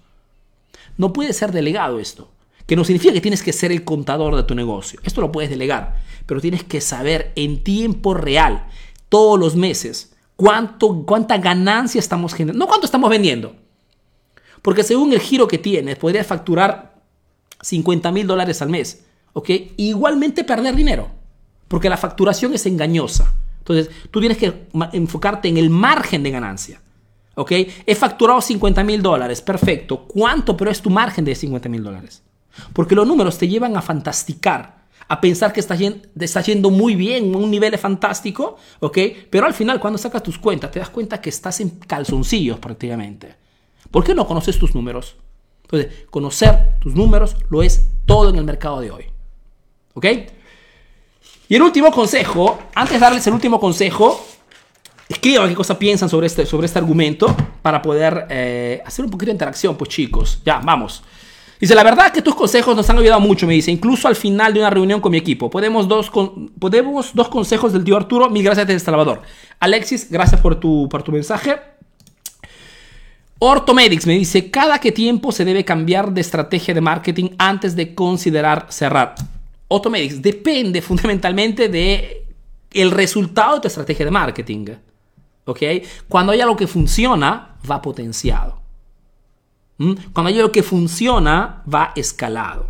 [0.98, 2.30] No puede ser delegado esto,
[2.66, 5.00] que no significa que tienes que ser el contador de tu negocio.
[5.04, 8.68] Esto lo puedes delegar, pero tienes que saber en tiempo real,
[9.10, 13.56] todos los meses, cuánto, cuánta ganancia estamos generando, no cuánto estamos vendiendo.
[14.62, 17.02] Porque según el giro que tienes, podrías facturar
[17.62, 19.50] 50 mil dólares al mes, ¿ok?
[19.78, 21.10] Igualmente perder dinero,
[21.68, 23.34] porque la facturación es engañosa.
[23.60, 26.82] Entonces, tú tienes que enfocarte en el margen de ganancia.
[27.36, 27.52] ¿Ok?
[27.86, 30.06] He facturado 50 mil dólares, perfecto.
[30.06, 32.22] ¿Cuánto pero es tu margen de 50 mil dólares?
[32.74, 36.08] Porque los números te llevan a fantasticar, a pensar que estás yendo,
[36.46, 38.98] yendo muy bien, un nivel fantástico, ¿ok?
[39.30, 43.41] Pero al final, cuando sacas tus cuentas, te das cuenta que estás en calzoncillos prácticamente.
[43.92, 45.18] ¿Por qué no conoces tus números?
[45.64, 49.06] Entonces, conocer tus números lo es todo en el mercado de hoy.
[49.94, 50.06] ¿Ok?
[51.50, 54.26] Y el último consejo, antes de darles el último consejo,
[55.10, 59.28] escriban qué cosa piensan sobre este, sobre este argumento para poder eh, hacer un poquito
[59.28, 60.42] de interacción, pues chicos.
[60.46, 61.04] Ya, vamos.
[61.60, 64.54] Dice, la verdad que tus consejos nos han ayudado mucho, me dice, incluso al final
[64.54, 65.50] de una reunión con mi equipo.
[65.50, 66.10] Podemos dos,
[66.58, 68.30] podemos dos consejos del tío Arturo.
[68.30, 69.22] Mil gracias desde Salvador.
[69.60, 71.58] Alexis, gracias por tu, por tu mensaje.
[73.44, 77.96] Orthomedics me dice, cada qué tiempo se debe cambiar de estrategia de marketing antes de
[77.96, 79.16] considerar cerrar.
[79.68, 82.28] Automedics depende fundamentalmente de
[82.70, 84.68] el resultado de tu estrategia de marketing.
[85.46, 85.60] ¿Ok?
[86.08, 88.62] Cuando hay algo que funciona, va potenciado.
[89.80, 89.94] ¿Mm?
[90.14, 92.70] Cuando hay algo que funciona, va escalado.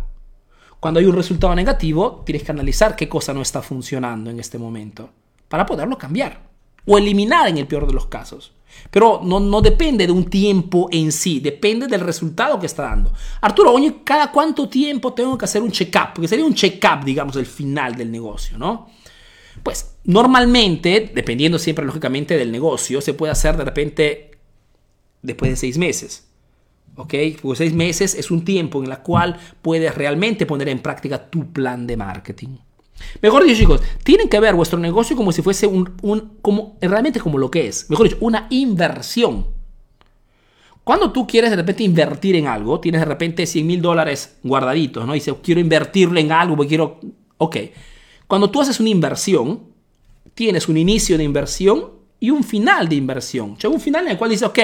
[0.80, 4.56] Cuando hay un resultado negativo, tienes que analizar qué cosa no está funcionando en este
[4.56, 5.10] momento
[5.50, 6.40] para poderlo cambiar
[6.86, 8.54] o eliminar en el peor de los casos.
[8.90, 13.12] Pero no, no, depende de un tiempo en sí, depende del resultado que está dando.
[13.40, 16.10] Arturo, ¿cada cuánto tiempo tengo que hacer un check-up?
[16.14, 18.90] Porque sería un check-up, digamos, del final del negocio, ¿no?
[19.62, 24.30] Pues normalmente, dependiendo siempre lógicamente del negocio, se puede hacer de repente
[25.22, 26.28] después de seis meses.
[26.96, 27.14] ¿Ok?
[27.40, 31.50] Porque seis meses es un tiempo en el cual puedes realmente poner en práctica tu
[31.50, 32.58] plan de marketing.
[33.20, 35.84] Mejor dicho, chicos, tienen que ver vuestro negocio como si fuese un,
[36.40, 37.88] como, realmente como lo que es.
[37.90, 39.46] Mejor dicho, una inversión.
[40.84, 45.06] Cuando tú quieres de repente invertir en algo, tienes de repente 100 mil dólares guardaditos,
[45.06, 45.14] ¿no?
[45.14, 46.98] Y dices, quiero invertirlo en algo, porque quiero...
[47.38, 47.56] Ok.
[48.26, 49.60] Cuando tú haces una inversión,
[50.34, 53.52] tienes un inicio de inversión y un final de inversión.
[53.52, 54.58] O sea, un final en el cual dices, ok,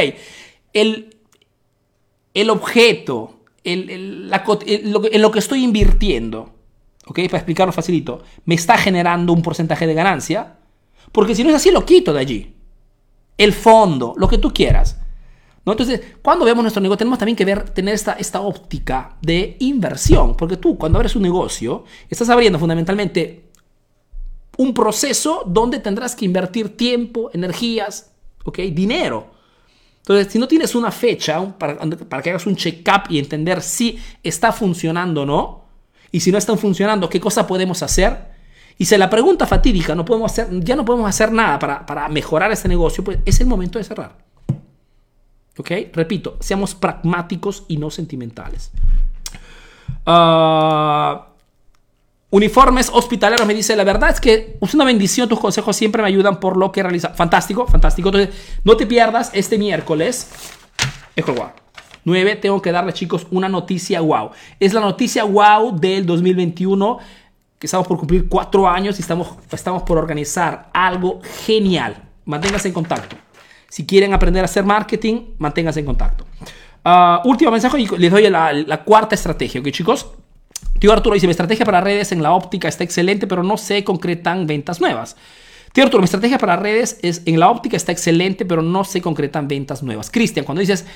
[0.72, 1.16] el,
[2.34, 6.57] el objeto, el, en lo que estoy invirtiendo,
[7.08, 7.20] ¿ok?
[7.26, 10.58] Para explicarlo facilito, me está generando un porcentaje de ganancia,
[11.12, 12.54] porque si no es así, lo quito de allí.
[13.36, 15.00] El fondo, lo que tú quieras.
[15.64, 20.34] Entonces, cuando vemos nuestro negocio, tenemos también que ver, tener esta, esta óptica de inversión,
[20.34, 23.50] porque tú cuando abres un negocio, estás abriendo fundamentalmente
[24.56, 28.12] un proceso donde tendrás que invertir tiempo, energías,
[28.44, 28.58] ¿ok?
[28.72, 29.30] Dinero.
[29.98, 33.98] Entonces, si no tienes una fecha para, para que hagas un check-up y entender si
[34.22, 35.67] está funcionando o no,
[36.10, 38.38] y si no están funcionando, qué cosa podemos hacer,
[38.78, 42.08] y si la pregunta fatídica, no podemos hacer, ya no podemos hacer nada para, para
[42.08, 44.16] mejorar este negocio, pues es el momento de cerrar.
[45.58, 45.70] ¿Ok?
[45.92, 48.70] Repito, seamos pragmáticos y no sentimentales.
[50.06, 51.18] Uh,
[52.30, 56.08] Uniformes hospitaleros me dice, la verdad es que es una bendición, tus consejos siempre me
[56.08, 57.08] ayudan por lo que realiza.
[57.10, 58.10] Fantástico, fantástico.
[58.10, 60.30] Entonces, no te pierdas este miércoles.
[61.26, 61.50] Wow.
[62.08, 64.30] 9, tengo que darle chicos una noticia wow.
[64.58, 66.98] Es la noticia wow del 2021,
[67.58, 72.02] que estamos por cumplir cuatro años y estamos, estamos por organizar algo genial.
[72.24, 73.16] Manténgase en contacto.
[73.68, 76.24] Si quieren aprender a hacer marketing, manténganse en contacto.
[76.84, 80.06] Uh, último mensaje y les doy la, la cuarta estrategia, ¿ok chicos?
[80.78, 83.84] Tío Arturo dice, mi estrategia para redes en la óptica está excelente, pero no se
[83.84, 85.16] concretan ventas nuevas.
[85.72, 89.00] Tío Arturo, mi estrategia para redes es, en la óptica está excelente, pero no se
[89.00, 90.10] concretan ventas nuevas.
[90.10, 90.86] Cristian, cuando dices,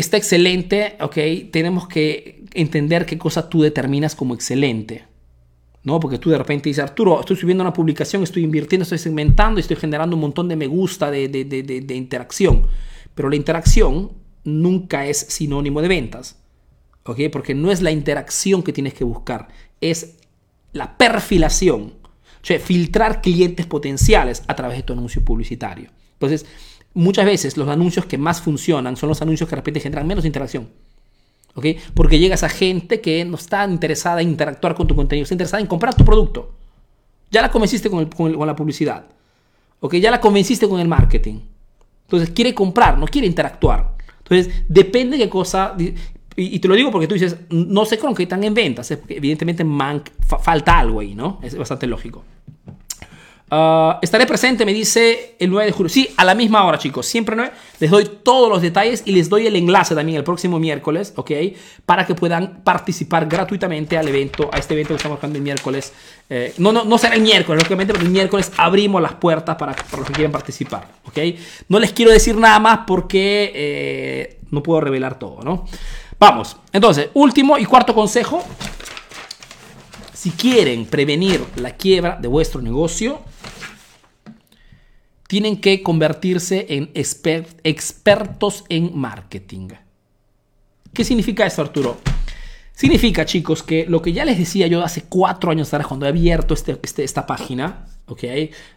[0.00, 5.04] está excelente, ok, tenemos que entender qué cosa tú determinas como excelente.
[5.84, 6.00] ¿no?
[6.00, 9.76] Porque tú de repente dices, Arturo, estoy subiendo una publicación, estoy invirtiendo, estoy segmentando, estoy
[9.76, 12.66] generando un montón de me gusta, de, de, de, de interacción.
[13.14, 14.12] Pero la interacción
[14.44, 16.38] nunca es sinónimo de ventas.
[17.32, 19.48] Porque no es la interacción que tienes que buscar,
[19.80, 20.18] es
[20.72, 25.90] la perfilación, o sea, filtrar clientes potenciales a través de tu anuncio publicitario.
[26.12, 26.44] Entonces,
[26.98, 30.24] muchas veces los anuncios que más funcionan son los anuncios que de repente generan menos
[30.24, 30.68] interacción.
[31.54, 31.66] ¿ok?
[31.94, 35.60] Porque llegas a gente que no está interesada en interactuar con tu contenido, está interesada
[35.60, 36.54] en comprar tu producto.
[37.30, 39.06] Ya la convenciste con, la publicidad.
[39.80, 39.94] ¿ok?
[39.96, 41.40] Ya la convenciste con el marketing.
[42.02, 43.96] Entonces quiere comprar, no quiere interactuar.
[44.18, 45.76] Entonces depende de qué cosa.
[46.36, 48.90] Y, te lo digo porque tú dices, no sé con qué están en ventas.
[48.90, 49.64] Evidentemente
[50.40, 51.38] falta algo ahí, ¿no?
[51.42, 52.24] Es bastante lógico.
[53.50, 55.88] Ah, estaré presente, me dice el 9 de julio.
[55.88, 57.06] Sí, a la misma hora, chicos.
[57.06, 57.50] Siempre 9.
[57.80, 61.30] Les doy todos los detalles y les doy el enlace también el próximo miércoles, ¿ok?
[61.86, 65.92] Para que puedan participar gratuitamente al evento, a este evento que estamos haciendo el miércoles.
[66.28, 69.74] Eh, no, no, no será el miércoles, lógicamente, porque el miércoles abrimos las puertas para,
[69.74, 71.18] para los que quieran participar, ¿ok?
[71.68, 75.64] No les quiero decir nada más porque eh, no puedo revelar todo, ¿no?
[76.18, 78.44] Vamos, entonces, último y cuarto consejo.
[80.18, 83.20] Si quieren prevenir la quiebra de vuestro negocio,
[85.28, 89.68] tienen que convertirse en expertos en marketing.
[90.92, 91.98] ¿Qué significa esto, Arturo?
[92.72, 96.08] Significa, chicos, que lo que ya les decía yo hace cuatro años atrás, cuando he
[96.08, 98.24] abierto este, este esta página, ¿ok?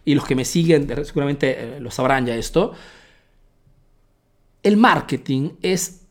[0.04, 2.72] Y los que me siguen seguramente eh, lo sabrán ya esto.
[4.62, 6.02] El marketing es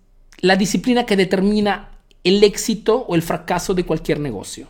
[0.41, 4.67] la disciplina que determina el éxito o el fracaso de cualquier negocio.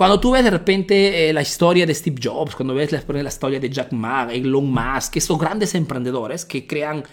[0.00, 3.28] Cuando tú ves de repente eh, la historia de Steve Jobs, cuando ves la, la
[3.28, 7.04] historia de Jack Ma, Elon Musk, estos grandes emprendedores que crean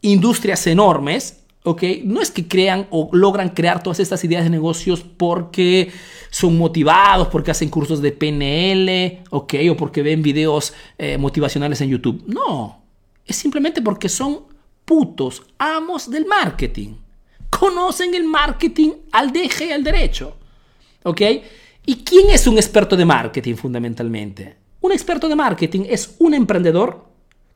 [0.00, 1.80] industrias enormes, ¿ok?
[2.02, 5.92] No es que crean o logran crear todas estas ideas de negocios porque
[6.28, 9.54] son motivados, porque hacen cursos de PNL, ¿ok?
[9.70, 12.24] O porque ven videos eh, motivacionales en YouTube.
[12.26, 12.82] No,
[13.24, 14.40] es simplemente porque son
[14.84, 16.96] putos amos del marketing.
[17.48, 20.36] Conocen el marketing al deje y al derecho.
[21.04, 21.22] ¿Ok?
[21.88, 24.58] ¿Y quién es un experto de marketing fundamentalmente?
[24.82, 27.06] Un experto de marketing es un emprendedor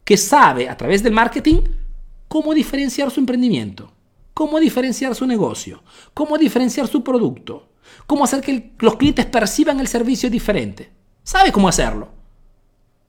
[0.04, 1.60] que sabe a través del marketing
[2.28, 3.92] cómo diferenciar su emprendimiento,
[4.32, 5.82] cómo diferenciar su negocio,
[6.14, 7.72] cómo diferenciar su producto,
[8.06, 10.90] cómo hacer que los clientes perciban el servicio diferente.
[11.22, 12.08] Sabe cómo hacerlo.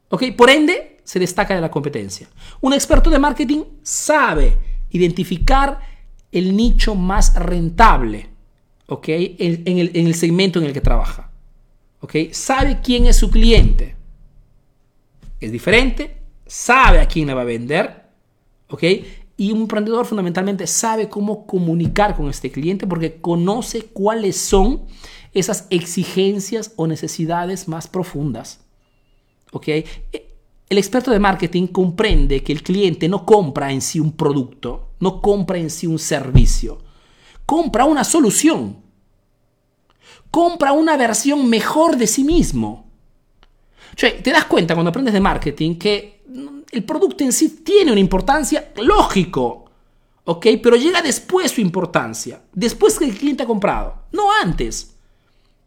[0.09, 0.23] ¿Ok?
[0.35, 2.27] Por ende, se destaca de la competencia.
[2.59, 4.57] Un experto de marketing sabe
[4.89, 5.79] identificar
[6.33, 8.32] el nicho más rentable
[8.87, 9.05] ¿ok?
[9.07, 11.31] en, el, segmento en el que trabaja.
[12.01, 12.15] ¿ok?
[12.31, 13.95] Sabe quién es su cliente.
[15.39, 18.03] Es diferente, sabe a quién le va a vender.
[18.69, 18.83] ¿ok?
[19.37, 24.83] Y un emprendedor fundamentalmente sabe cómo comunicar con este cliente porque conoce cuáles son
[25.33, 28.61] esas exigencias o necesidades más profundas.
[29.51, 29.67] ¿ok?
[30.69, 35.21] El experto de marketing comprende que el cliente no compra en sí un producto, no
[35.21, 36.79] compra en sí un servicio,
[37.53, 38.77] compra una solución,
[40.31, 42.89] compra una versión mejor de sí mismo.
[43.95, 46.23] te das cuenta cuando aprendes de marketing que
[46.71, 49.65] el producto en sí tiene una importancia, lógico,
[50.23, 50.47] ¿ok?
[50.63, 54.95] Pero llega después su importancia, después que el cliente ha comprado, no antes.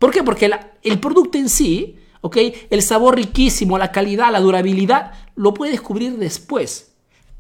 [0.01, 0.25] ¿Por qué?
[0.25, 0.51] Porque
[0.83, 2.01] el producto en sí
[2.35, 6.96] el sabor riquísimo, la calidad, la durabilidad, lo puede descubrir después.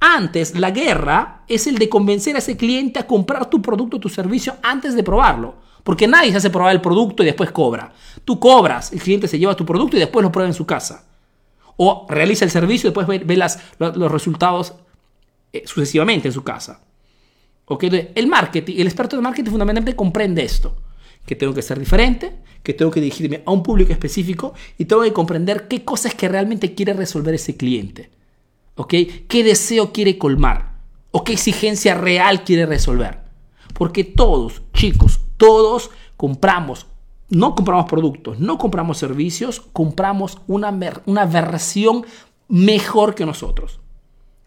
[0.08, 4.00] Antes, la guerra es el de convencer a ese cliente a comprar tu producto o
[4.00, 5.56] tu servicio antes de probarlo.
[5.82, 7.92] Porque nadie se hace probar el producto y después cobra.
[8.24, 11.08] Tú cobras, el cliente se lleva tu producto y después lo prueba en su casa.
[11.76, 14.74] O realiza el servicio y después ve, los resultados
[15.52, 16.82] eh, sucesivamente en su casa.
[17.64, 18.12] ¿Okay?
[18.14, 20.76] el marketing, el experto de marketing fundamentalmente comprende esto.
[21.26, 25.02] Que tengo que ser diferente, que tengo que dirigirme a un público específico y tengo
[25.02, 28.15] que comprender qué cosas que realmente quiere resolver ese cliente.
[28.76, 28.94] ¿Ok?
[29.28, 30.76] ¿Qué deseo quiere colmar?
[31.10, 33.20] ¿O qué exigencia real quiere resolver?
[33.74, 36.86] Porque todos, chicos, todos compramos,
[37.28, 40.72] no compramos productos, no compramos servicios, compramos una,
[41.06, 42.06] una versión
[42.48, 43.80] mejor que nosotros.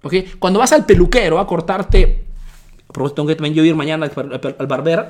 [0.03, 0.13] ¿Ok?
[0.39, 2.25] Cuando vas al peluquero a cortarte,
[2.93, 5.09] tengo que también yo ir mañana al barber,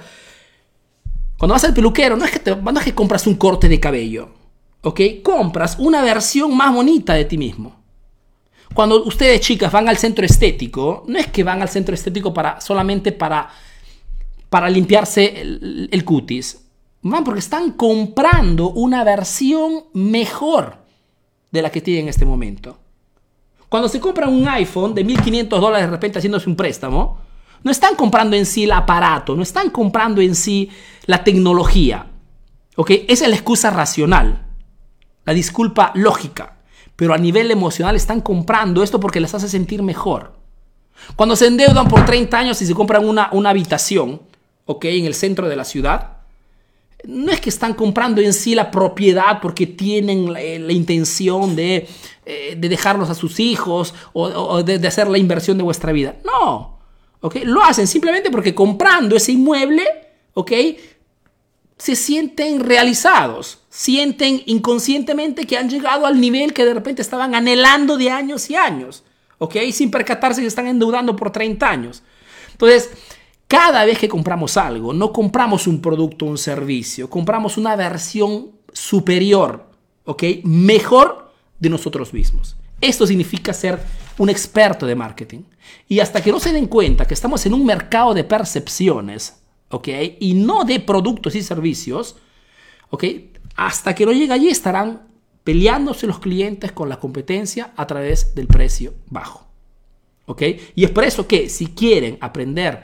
[1.38, 3.80] cuando vas al peluquero, no es que, te, no es que compras un corte de
[3.80, 4.30] cabello,
[4.82, 5.00] ¿ok?
[5.24, 7.79] Compras una versión más bonita de ti mismo.
[8.74, 12.62] Cuando ustedes chicas van al centro estético, no es que van al centro estético para,
[12.62, 13.50] solamente para,
[14.50, 16.66] para limpiarse el, cutis.
[17.02, 20.78] Van porque están comprando una versión mejor
[21.52, 22.78] de la que tienen en este momento.
[23.70, 27.20] Cuando se compra un iPhone de 1.500 dólares de repente haciéndose un préstamo,
[27.64, 30.70] no están comprando en sí el aparato, no están comprando en sí
[31.06, 32.08] la tecnología.
[32.76, 32.92] ¿Ok?
[33.08, 34.46] Esa es la excusa racional,
[35.26, 36.59] la disculpa lógica
[37.00, 40.34] pero a nivel emocional están comprando esto porque les hace sentir mejor.
[41.16, 44.22] Cuando se endeudan por 30 años y se compran una, una habitación,
[44.66, 44.84] ¿ok?
[44.84, 46.18] En el centro de la ciudad,
[47.06, 51.88] no es que están comprando en sí la propiedad porque tienen la, intención de,
[52.26, 56.18] eh, de, dejarlos a sus hijos o, de, de, hacer la inversión de vuestra vida.
[56.26, 56.80] No,
[57.22, 57.38] ¿ok?
[57.46, 59.86] Lo hacen simplemente porque comprando ese inmueble,
[60.34, 60.52] ¿ok?
[61.80, 67.98] Se sienten realizados sienten inconscientemente que han llegado al nivel que de repente estaban anhelando
[67.98, 69.04] de años y años,
[69.38, 69.56] ¿ok?
[69.72, 72.04] Sin percatarse que están endeudando por 30 años.
[72.52, 72.90] Entonces,
[73.48, 78.52] cada vez que compramos algo, no compramos un producto o un servicio, compramos una versión
[78.74, 79.66] superior,
[80.06, 80.24] ¿ok?
[80.44, 82.56] Mejor de nosotros mismos.
[82.82, 83.80] Esto significa ser
[84.18, 85.44] un experto de marketing.
[85.88, 89.88] Y hasta que no se den cuenta que estamos en un mercado de percepciones, ¿ok?
[90.20, 92.18] Y no de productos y servicios,
[92.90, 93.04] ¿ok?
[93.56, 95.08] Hasta que no llegue allí estarán
[95.44, 99.48] peleándose los clientes con la competencia a través del precio bajo.
[100.26, 100.44] ¿Ok?
[100.76, 102.84] Y es por eso que si quieren aprender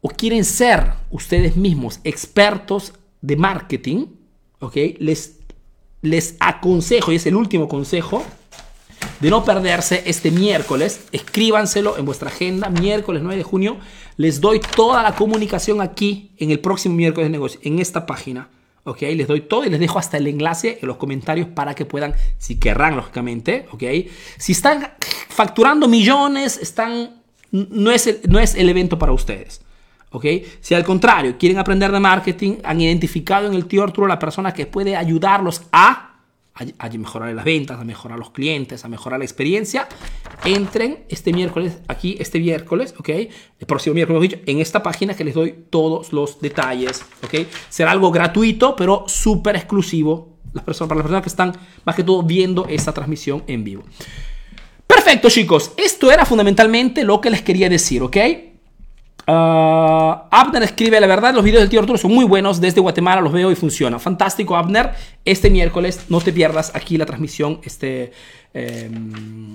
[0.00, 4.06] o quieren ser ustedes mismos expertos de marketing,
[4.58, 4.76] ¿ok?
[4.98, 5.38] Les,
[6.02, 8.24] les aconsejo, y es el último consejo,
[9.20, 11.06] de no perderse este miércoles.
[11.12, 13.76] Escríbanselo en vuestra agenda, miércoles 9 de junio.
[14.16, 18.48] Les doy toda la comunicación aquí en el próximo miércoles de negocio, en esta página.
[18.84, 19.02] ¿ok?
[19.02, 22.14] Les doy todo y les dejo hasta el enlace en los comentarios para que puedan,
[22.38, 23.82] si querrán, lógicamente, ¿ok?
[24.38, 24.92] Si están
[25.28, 29.62] facturando millones, están, no, es el, no es el evento para ustedes.
[30.10, 30.26] ¿ok?
[30.60, 34.54] Si al contrario quieren aprender de marketing, han identificado en el tío Arturo la persona
[34.54, 36.13] que puede ayudarlos a
[36.54, 39.88] a, mejorar las ventas, a mejorar los clientes, a mejorar la experiencia,
[40.44, 43.08] entren este miércoles, aquí este miércoles, ¿ok?
[43.08, 47.46] El próximo miércoles, en esta página que les doy todos los detalles, ¿ok?
[47.68, 51.52] Será algo gratuito, pero súper exclusivo las personas, para las personas que están
[51.84, 53.82] más que todo viendo esta transmisión en vivo.
[54.86, 55.72] Perfecto, chicos.
[55.76, 58.16] Esto era fundamentalmente lo que les quería decir, ¿ok?
[59.26, 62.60] Uh, Abner escribe, la verdad, los videos del tío Arturo son muy buenos.
[62.60, 63.98] Desde Guatemala los veo y funciona.
[63.98, 64.92] Fantástico, Abner.
[65.24, 67.60] Este miércoles no te pierdas aquí la transmisión.
[67.62, 68.12] Este,
[68.52, 69.52] em,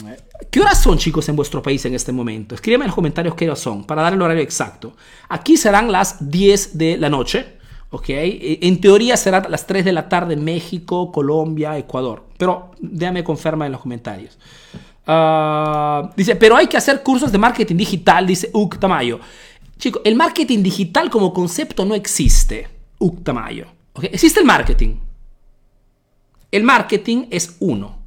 [0.49, 2.55] ¿Qué horas son, chicos, en vuestro país en este momento?
[2.55, 4.95] Escríbeme en los comentarios qué horas son para dar el horario exacto.
[5.27, 7.59] Aquí serán las 10 de la noche.
[7.91, 8.09] ¿ok?
[8.09, 12.23] E, en teoría serán las 3 de la tarde en México, Colombia, Ecuador.
[12.37, 14.37] Pero déjame confirmar en los comentarios.
[15.07, 19.19] Uh, dice, pero hay que hacer cursos de marketing digital, dice Uk Tamayo.
[19.79, 22.67] Chicos, el marketing digital como concepto no existe.
[22.99, 23.67] Uctamayo.
[24.01, 24.97] Existe el marketing.
[26.51, 27.97] El marketing es uno.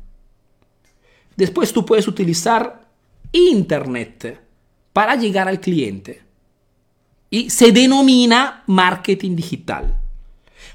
[1.35, 2.87] Después tú puedes utilizar
[3.33, 4.43] Internet
[4.93, 6.23] para llegar al cliente.
[7.31, 9.99] Y se denomina marketing digital.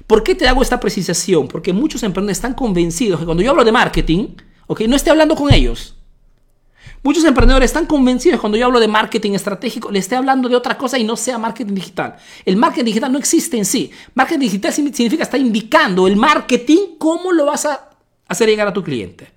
[0.08, 1.46] ¿Por qué te hago esta precisación?
[1.46, 4.34] Porque muchos emprendedores están convencidos que cuando yo hablo de marketing,
[4.66, 5.97] okay, no estoy hablando con ellos.
[7.02, 10.76] Muchos emprendedores están convencidos cuando yo hablo de marketing estratégico, les estoy hablando de otra
[10.76, 12.16] cosa y no sea marketing digital.
[12.44, 13.90] El marketing digital no existe en sí.
[14.14, 17.90] Marketing digital significa estar indicando el marketing, cómo lo vas a
[18.26, 19.30] hacer llegar a tu cliente.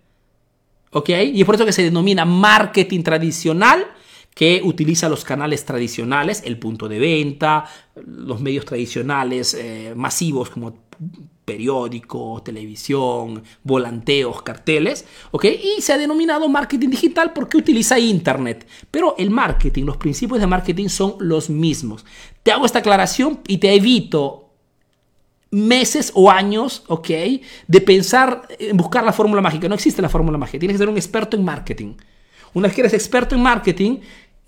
[0.92, 1.10] ¿Ok?
[1.10, 3.86] Y es por eso que se denomina marketing tradicional,
[4.34, 7.66] que utiliza los canales tradicionales, el punto de venta,
[7.96, 10.74] los medios tradicionales eh, masivos como
[11.46, 15.46] periódico, televisión, volanteos, carteles, ¿ok?
[15.46, 18.68] Y se ha denominado marketing digital porque utiliza Internet.
[18.90, 22.06] Pero el marketing, los principios de marketing son los mismos.
[22.44, 24.50] Te hago esta aclaración y te evito
[25.52, 27.10] meses o años, ¿ok?
[27.68, 29.68] De pensar en buscar la fórmula mágica.
[29.68, 30.60] No existe la fórmula mágica.
[30.60, 31.96] Tienes que ser un experto en marketing.
[32.54, 33.98] Una vez que eres experto en marketing,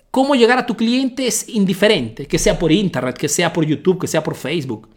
[0.09, 3.99] cómo llegar a tu cliente es indiferente, que sea por internet, que sea por YouTube,
[3.99, 4.87] que sea por Facebook.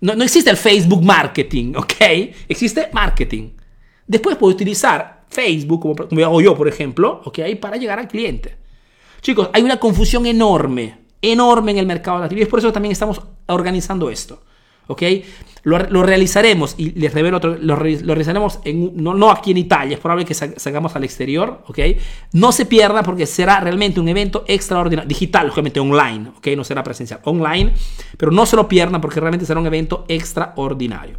[0.00, 1.94] No, no existe el Facebook marketing, ¿ok?
[2.48, 3.50] Existe marketing.
[4.06, 7.40] Después puedo utilizar Facebook, como, como hago yo, por ejemplo, ¿ok?
[7.60, 8.56] Para llegar al cliente.
[9.20, 12.72] Chicos, hay una confusión enorme, enorme en el mercado de la y es por eso
[12.72, 14.42] también estamos organizando esto.
[14.86, 15.02] ¿Ok?
[15.64, 20.32] Lo, realizaremos, y les revelo otro, lo, realizaremos no, aquí en Italia, es probable que
[20.32, 21.78] salgamos al exterior, ¿ok?
[22.34, 26.46] No se pierda porque será realmente un evento extraordinario, digital, obviamente online, ¿ok?
[26.56, 27.72] No será presencial, online,
[28.16, 31.18] pero no se lo pierdan porque realmente será un evento extraordinario.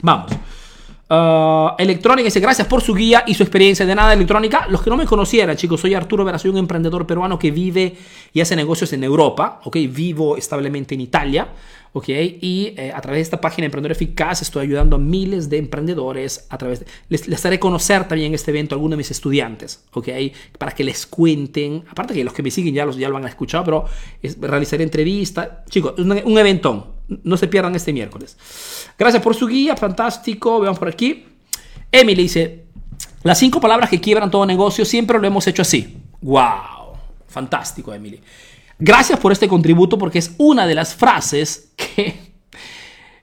[0.00, 0.32] Vamos.
[1.06, 4.66] Uh, electrónica dice gracias por su guía y su experiencia de nada electrónica.
[4.68, 7.96] Los que no me conocieran, chicos, soy Arturo Vera, soy un emprendedor peruano que vive
[8.32, 11.48] y hace negocios en Europa, ok, vivo establemente en Italia.
[11.94, 12.08] ¿ok?
[12.08, 16.46] Y eh, a través de esta página Emprendedor Eficaz estoy ayudando a miles de emprendedores
[16.50, 16.86] a través de...
[17.08, 20.08] Les, haré conocer también este evento a algunos de mis estudiantes, ¿ok?
[20.58, 23.26] Para que les cuenten, aparte que los que me siguen ya, los, ya lo han
[23.26, 23.84] escuchado, pero
[24.40, 25.48] realizaré entrevistas.
[25.70, 28.36] Chicos, un, un eventón, no se pierdan este miércoles.
[28.98, 31.26] Gracias por su guía, fantástico, veamos por aquí.
[31.90, 32.64] Emily dice,
[33.22, 35.98] las cinco palabras que quiebran todo negocio siempre lo hemos hecho así.
[36.20, 36.96] ¡Wow!
[37.26, 38.20] Fantástico, Emily.
[38.78, 42.14] Gracias por este contributo porque es una de las frases que,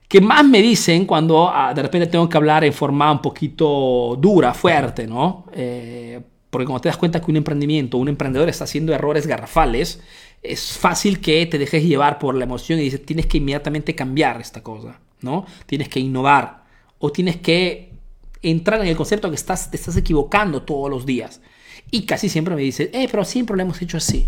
[0.08, 4.18] que más me dicen cuando ah, de repente tengo que hablar en forma un poquito
[4.20, 5.46] dura, fuerte, ¿no?
[5.54, 10.02] Eh, porque cuando te das cuenta que un emprendimiento, un emprendedor está haciendo errores garrafales,
[10.44, 14.42] es fácil que te dejes llevar por la emoción y dices, tienes que inmediatamente cambiar
[14.42, 15.46] esta cosa, ¿no?
[15.66, 16.64] Tienes que innovar
[17.00, 17.92] o tienes que
[18.42, 21.42] entrar en el concepto que estás, te estás equivocando todos los días.
[21.92, 24.28] Y casi siempre me dicen, eh, pero siempre lo hemos hecho así.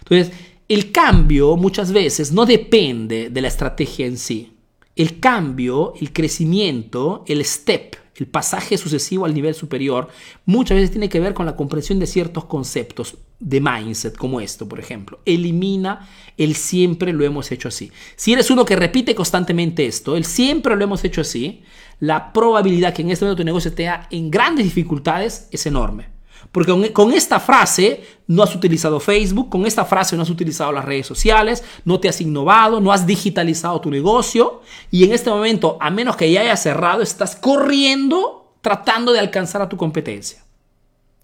[0.00, 0.32] Entonces,
[0.68, 4.52] el cambio muchas veces no depende de la estrategia en sí.
[5.00, 10.08] El cambio, el crecimiento, el step, el pasaje sucesivo al nivel superior,
[10.44, 14.68] muchas veces tiene que ver con la comprensión de ciertos conceptos de mindset, como esto,
[14.68, 15.20] por ejemplo.
[15.24, 17.90] Elimina el siempre lo hemos hecho así.
[18.14, 21.62] Si eres uno que repite constantemente esto, el siempre lo hemos hecho así,
[21.98, 26.08] la probabilidad que en este momento tu negocio esté en grandes dificultades es enorme.
[26.52, 30.84] Porque con, esta frase no has utilizado Facebook, con esta frase no has utilizado las
[30.84, 35.78] redes sociales, no te has innovado, no has digitalizado tu negocio y en este momento,
[35.80, 40.42] a menos que ya haya cerrado, estás corriendo tratando de alcanzar a tu competencia.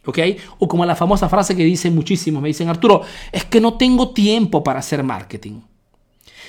[0.04, 0.18] ¿Ok?
[0.60, 3.02] O como la famosa frase que dicen muchísimos, me dicen, Arturo,
[3.32, 5.60] es que no tengo tiempo para hacer marketing.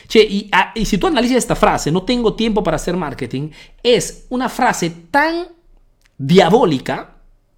[0.07, 3.49] Che, y, ah, y si tú analizas esta frase, no tengo tiempo para hacer marketing,
[3.81, 5.47] es una frase tan
[6.17, 7.16] diabólica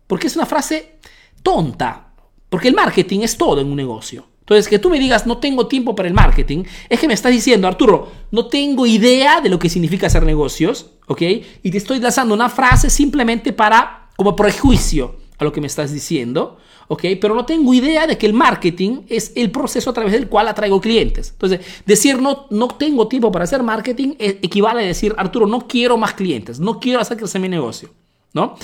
[0.09, 0.95] porque es una frase
[1.43, 2.07] tonta.
[2.49, 4.25] Porque el marketing es todo en un negocio.
[4.39, 7.31] Entonces, que tú me digas, no tengo tiempo para el marketing, es que me estás
[7.31, 11.21] diciendo, Arturo, no tengo idea de lo que significa hacer negocios, ¿ok?
[11.61, 15.93] Y te estoy lanzando una frase simplemente para, como prejuicio a lo que me estás
[15.93, 16.57] diciendo,
[16.87, 17.03] ¿ok?
[17.21, 20.47] Pero no tengo idea de que el marketing es el proceso a través del cual
[20.47, 21.29] atraigo clientes.
[21.33, 25.67] Entonces, decir no, no tengo tiempo para hacer marketing eh, equivale a decir, Arturo, no
[25.67, 27.91] quiero más clientes, no quiero hacer crecer mi negocio,
[28.33, 28.55] ¿no?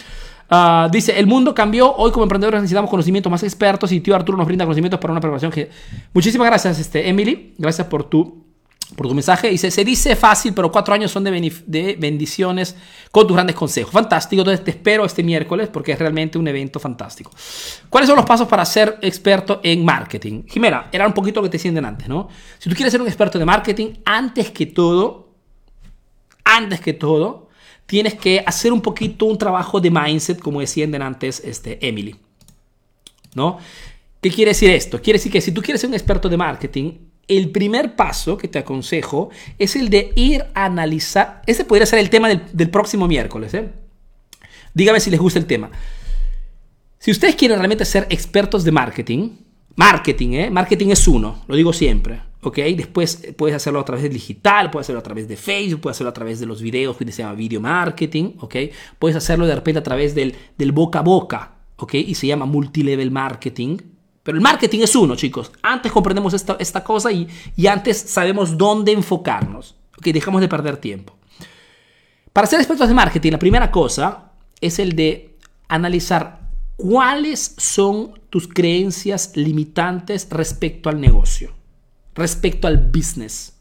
[0.50, 4.38] Ah, dice, el mundo cambió, hoy como emprendedores necesitamos conocimientos más expertos y tío Arturo
[4.38, 5.70] nos brinda conocimientos para una preparación que...
[6.14, 8.46] Muchísimas gracias, este, Emily, gracias por tu,
[8.96, 9.50] por tu mensaje.
[9.50, 12.76] Dice, se dice fácil, pero cuatro años son de, de bendiciones
[13.12, 13.92] con tus grandes consejos.
[13.92, 17.32] Fantástico, entonces te espero este miércoles porque es realmente un evento fantástico.
[17.90, 20.44] ¿Cuáles son los pasos para ser experto en marketing?
[20.48, 22.30] Jimena, era un poquito lo que te decían antes, ¿no?
[22.60, 25.34] Si tú quieres ser un experto de marketing, antes que todo,
[26.44, 27.45] antes que todo,
[27.86, 32.16] tienes que hacer un poquito un trabajo de mindset, como decían antes este, Emily.
[33.34, 33.58] ¿No?
[34.22, 35.02] ¿Qué quiere decir esto?
[35.02, 36.94] Quiere decir que si tú quieres ser un experto de marketing,
[37.28, 41.42] el primer paso que te aconsejo es el de ir a analizar.
[41.46, 43.54] Ese podría ser el tema del, próximo miércoles.
[43.54, 43.70] ¿eh?
[44.74, 45.70] Dígame si les gusta el tema.
[47.00, 49.30] Si ustedes quieren realmente ser expertos de marketing,
[49.76, 50.50] marketing, ¿eh?
[50.50, 52.22] marketing es uno, lo digo siempre.
[52.46, 52.58] ¿Ok?
[52.78, 55.98] Después eh, puedes hacerlo a través del digital, puedes hacerlo a través de Facebook, puedes
[55.98, 58.56] hacerlo a través de los videos que se llama video marketing, ¿ok?
[59.00, 61.96] Puedes hacerlo de repente a través del, del boca a boca, ¿ok?
[61.96, 63.78] Y se llama multilevel marketing.
[64.22, 65.52] Pero el marketing es uno, chicos.
[65.64, 70.06] Antes comprendemos esta, esta cosa y, y antes sabemos dónde enfocarnos, ¿ok?
[70.06, 71.16] Dejamos de perder tiempo.
[72.32, 75.36] Para ser expertos de marketing, la primera cosa es el de
[75.68, 81.56] analizar cuáles son tus creencias limitantes respecto al negocio
[82.16, 83.54] respecto al business.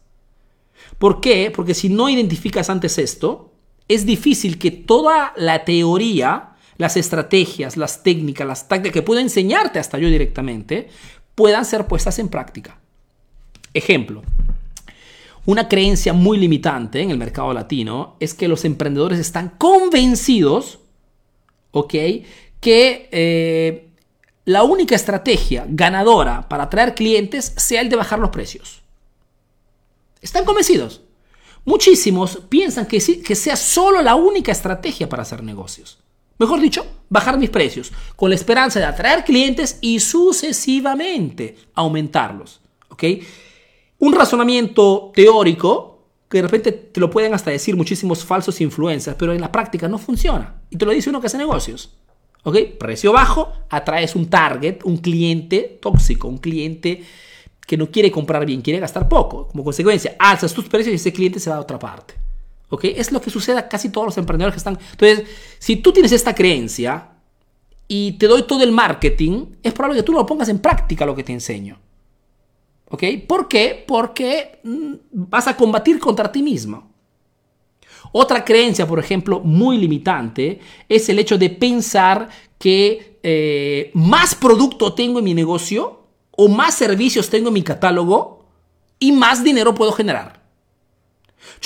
[0.97, 1.51] ¿Por qué?
[1.51, 3.51] Porque si no identificas antes esto,
[3.87, 9.79] es difícil que toda la teoría, las estrategias, las técnicas, las tácticas que puedo enseñarte
[9.79, 10.89] hasta yo directamente,
[11.35, 12.79] puedan ser puestas en práctica.
[13.73, 14.23] Ejemplo,
[15.45, 20.79] una creencia muy limitante en el mercado latino es que los emprendedores están convencidos,
[21.71, 21.93] ¿ok?
[22.59, 23.89] Que eh,
[24.45, 28.81] la única estrategia ganadora para atraer clientes sea el de bajar los precios.
[30.21, 31.01] Están convencidos.
[31.65, 35.97] Muchísimos piensan que, que sea solo la única estrategia para hacer negocios.
[36.37, 42.61] Mejor dicho, bajar mis precios, con la esperanza de atraer clientes y sucesivamente aumentarlos.
[42.89, 43.03] ¿ok?
[43.99, 45.95] Un razonamiento teórico
[46.29, 49.87] que de repente te lo pueden hasta decir muchísimos falsos influencers, pero en la práctica
[49.87, 50.61] no funciona.
[50.69, 51.95] Y te lo dice uno que hace negocios.
[52.45, 52.57] ¿Ok?
[52.77, 57.03] Precio bajo, atraes un target, un cliente tóxico, un cliente
[57.65, 59.47] que no quiere comprar bien, quiere gastar poco.
[59.47, 62.13] Como consecuencia, alzas tus precios y ese cliente se va a otra parte.
[62.69, 62.85] ¿Ok?
[62.85, 64.77] Es lo que sucede a casi todos los emprendedores que están.
[64.91, 65.27] Entonces,
[65.57, 67.09] si tú tienes esta creencia
[67.87, 71.15] y te doy todo el marketing, es probable que tú lo pongas en práctica lo
[71.15, 71.79] que te enseño.
[72.89, 73.03] ¿Ok?
[73.27, 73.83] ¿Por qué?
[73.87, 76.91] Porque mm, vas a combatir contra ti mismo.
[78.17, 84.93] Otra creencia, por ejemplo, muy limitante, es el hecho de pensar que eh, más producto
[84.93, 88.45] tengo en mi negocio o más servicios tengo en mi catálogo
[88.99, 90.41] y más dinero puedo generar.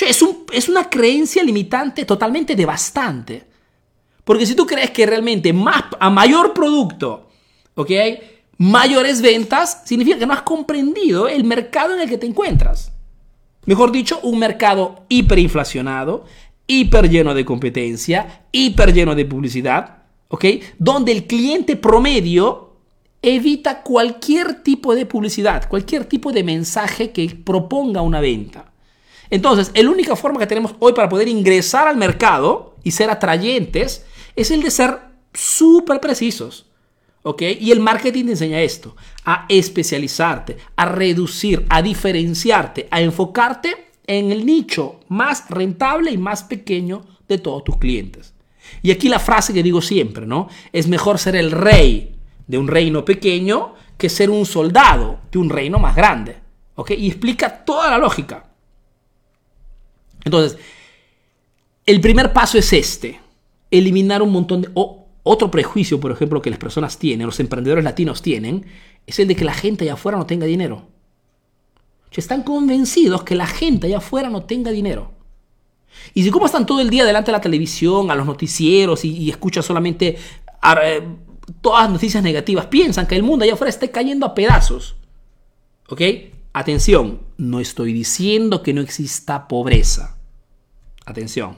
[0.01, 3.45] es, es una creencia limitante totalmente devastante.
[4.23, 7.29] Porque si tú crees que realmente más, a mayor producto,
[7.75, 7.91] ¿ok?
[8.57, 12.91] mayores ventas, significa que no has comprendido el mercado en el que te encuentras.
[13.65, 16.25] Mejor dicho, un mercado hiperinflacionado,
[16.67, 20.45] hiper lleno de competencia, hiper lleno de publicidad, ¿ok?
[20.77, 22.75] Donde el cliente promedio
[23.21, 28.71] evita cualquier tipo de publicidad, cualquier tipo de mensaje que proponga una venta.
[29.29, 34.05] Entonces, la única forma que tenemos hoy para poder ingresar al mercado y ser atrayentes
[34.35, 34.99] es el de ser
[35.33, 36.68] súper precisos.
[37.23, 38.95] Y el marketing te enseña esto,
[39.25, 46.43] a especializarte, a reducir, a diferenciarte, a enfocarte en el nicho más rentable y más
[46.43, 48.33] pequeño de todos tus clientes.
[48.81, 50.47] Y aquí la frase que digo siempre, ¿no?
[50.71, 52.15] Es mejor ser el rey
[52.47, 56.37] de un reino pequeño que ser un soldado de un reino más grande.
[56.97, 58.45] Y explica toda la lógica.
[60.23, 60.57] Entonces,
[61.85, 63.19] el primer paso es este,
[63.69, 64.69] eliminar un montón de...
[65.23, 68.65] Otro prejuicio, por ejemplo, que las personas tienen, los emprendedores latinos tienen,
[69.05, 70.87] es el de que la gente allá afuera no tenga dinero.
[72.19, 75.13] Están convencidos que la gente allá afuera no tenga dinero.
[76.13, 79.29] Y si como están todo el día delante de la televisión, a los noticieros y,
[79.29, 80.17] escuchan solamente
[80.83, 81.07] eh,
[81.61, 84.95] todas las noticias negativas, piensan que el mundo allá afuera está cayendo a pedazos.
[85.87, 86.01] ¿Ok?
[86.53, 90.17] Atención, no estoy diciendo que no exista pobreza.
[91.05, 91.57] Atención.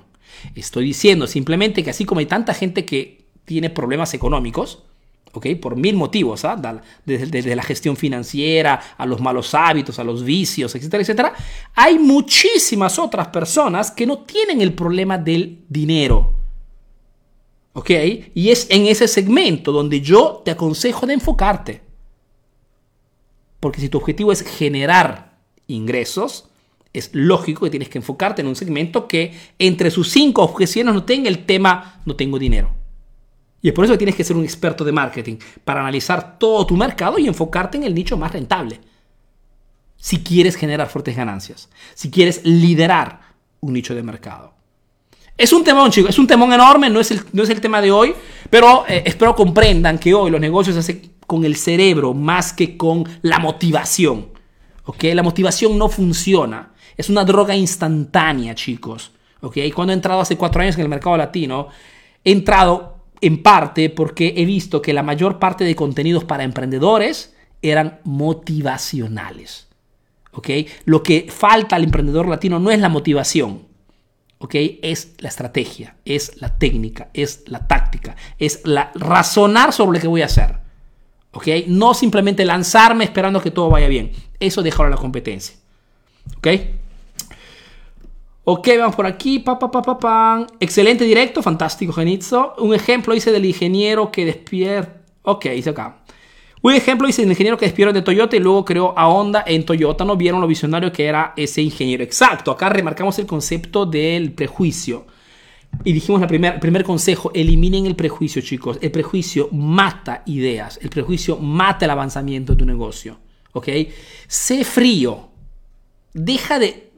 [0.55, 4.83] Estoy diciendo simplemente que así como hay tanta gente que tiene problemas económicos,
[5.33, 5.47] ¿ok?
[5.61, 6.81] Por mil motivos, ¿ah?
[7.05, 11.33] desde, la gestión financiera, a los malos hábitos, a los vicios, etcétera, etcétera.
[11.75, 16.33] Hay muchísimas otras personas que no tienen el problema del dinero.
[17.73, 17.89] ¿Ok?
[18.35, 21.81] Y es en ese segmento donde yo te aconsejo de enfocarte.
[23.61, 25.37] Porque si tu objetivo es generar
[25.67, 26.49] ingresos,
[26.93, 31.05] es lógico que tienes que enfocarte en un segmento que entre sus cinco objeciones no
[31.05, 32.80] tenga el tema no tengo dinero.
[33.61, 36.65] Y es por eso que tienes que ser un experto de marketing, para analizar todo
[36.65, 38.79] tu mercado y enfocarte en el nicho más rentable.
[39.97, 43.21] Si quieres generar fuertes ganancias, si quieres liderar
[43.59, 44.53] un nicho de mercado.
[45.37, 47.81] Es un temón, chicos, es un temón enorme, no es el, no es el tema
[47.81, 48.13] de hoy,
[48.49, 52.77] pero eh, espero comprendan que hoy los negocios se hacen con el cerebro más que
[52.77, 54.27] con la motivación.
[54.85, 55.03] ¿Ok?
[55.13, 56.73] La motivación no funciona.
[56.97, 59.11] Es una droga instantánea, chicos.
[59.41, 59.57] ¿Ok?
[59.73, 61.69] Cuando he entrado hace cuatro años en el mercado latino,
[62.23, 67.35] he entrado en parte porque he visto que la mayor parte de contenidos para emprendedores
[67.61, 69.67] eran motivacionales.
[70.33, 70.49] ¿ok?
[70.85, 73.67] Lo que falta al emprendedor latino no es la motivación,
[74.39, 74.55] ¿ok?
[74.81, 80.07] es la estrategia, es la técnica, es la táctica, es la razonar sobre lo que
[80.07, 80.55] voy a hacer.
[81.31, 81.47] ¿ok?
[81.67, 84.11] No simplemente lanzarme esperando que todo vaya bien.
[84.39, 85.55] Eso deja a la competencia.
[86.37, 86.47] ¿ok?
[88.43, 89.39] Ok, vamos por aquí.
[89.39, 92.55] Pa, Excelente directo, fantástico, Genitzo.
[92.57, 95.01] Un ejemplo hice del ingeniero que despierta.
[95.23, 96.03] Ok, hice acá.
[96.63, 99.63] Un ejemplo hice del ingeniero que despierta de Toyota y luego creó a Honda en
[99.63, 100.05] Toyota.
[100.05, 102.03] No vieron lo visionario que era ese ingeniero.
[102.03, 105.05] Exacto, acá remarcamos el concepto del prejuicio.
[105.83, 108.77] Y dijimos el primer consejo, eliminen el prejuicio, chicos.
[108.81, 110.79] El prejuicio mata ideas.
[110.81, 113.19] El prejuicio mata el avanzamiento de tu negocio.
[113.53, 113.69] ¿Ok?
[114.27, 115.29] Sé frío.
[116.13, 116.90] Deja de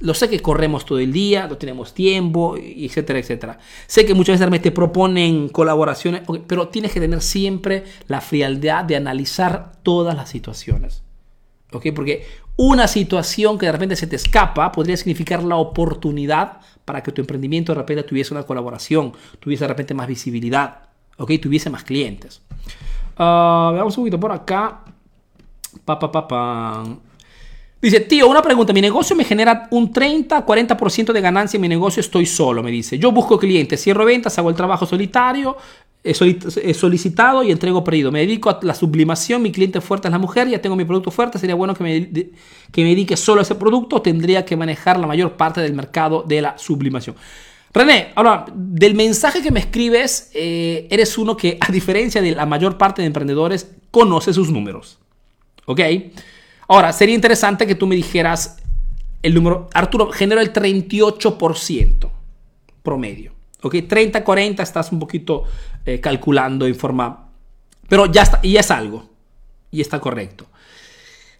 [0.00, 3.58] lo sé que corremos todo el día, no tenemos tiempo, etcétera, etcétera.
[3.86, 8.96] Sé que muchas veces te proponen colaboraciones, pero tienes que tener siempre la frialdad de
[8.96, 11.02] analizar todas las situaciones.
[11.72, 11.86] ¿Ok?
[11.94, 12.26] Porque
[12.56, 17.20] una situación que de repente se te escapa podría significar la oportunidad para que tu
[17.20, 20.88] emprendimiento de repente tuviese una colaboración, tuviese de repente más visibilidad,
[21.18, 21.32] ¿ok?
[21.40, 22.42] Tuviese más clientes.
[23.18, 24.84] Uh, veamos un poquito por acá.
[25.84, 26.84] Pa.
[27.80, 28.72] Dice, tío, una pregunta.
[28.72, 32.00] Mi negocio me genera un 30-40% de ganancia en mi negocio.
[32.00, 32.98] Estoy solo, me dice.
[32.98, 35.56] Yo busco clientes, cierro ventas, hago el trabajo solitario,
[36.02, 38.12] he solicitado y entrego pedido.
[38.12, 39.42] Me dedico a la sublimación.
[39.42, 40.48] Mi cliente fuerte es la mujer.
[40.48, 41.38] Ya tengo mi producto fuerte.
[41.38, 42.10] Sería bueno que me,
[42.72, 44.00] que me dedique solo a ese producto.
[44.00, 47.16] Tendría que manejar la mayor parte del mercado de la sublimación.
[47.74, 52.46] René, ahora, del mensaje que me escribes, eh, eres uno que, a diferencia de la
[52.46, 54.98] mayor parte de emprendedores, conoce sus números.
[55.66, 55.80] ¿Ok?
[56.68, 58.58] Ahora, sería interesante que tú me dijeras
[59.22, 59.68] el número.
[59.72, 62.10] Arturo, genero el 38%
[62.82, 63.32] promedio.
[63.62, 63.74] ¿Ok?
[63.74, 65.44] 30-40 estás un poquito
[65.84, 67.30] eh, calculando en forma.
[67.88, 69.08] Pero ya está, y ya es algo.
[69.70, 70.46] Y está correcto.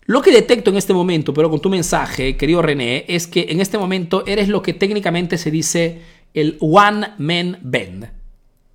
[0.07, 3.61] Lo que detecto en este momento, pero con tu mensaje, querido René, es que en
[3.61, 6.03] este momento eres lo que técnicamente se dice
[6.33, 8.11] el one man band,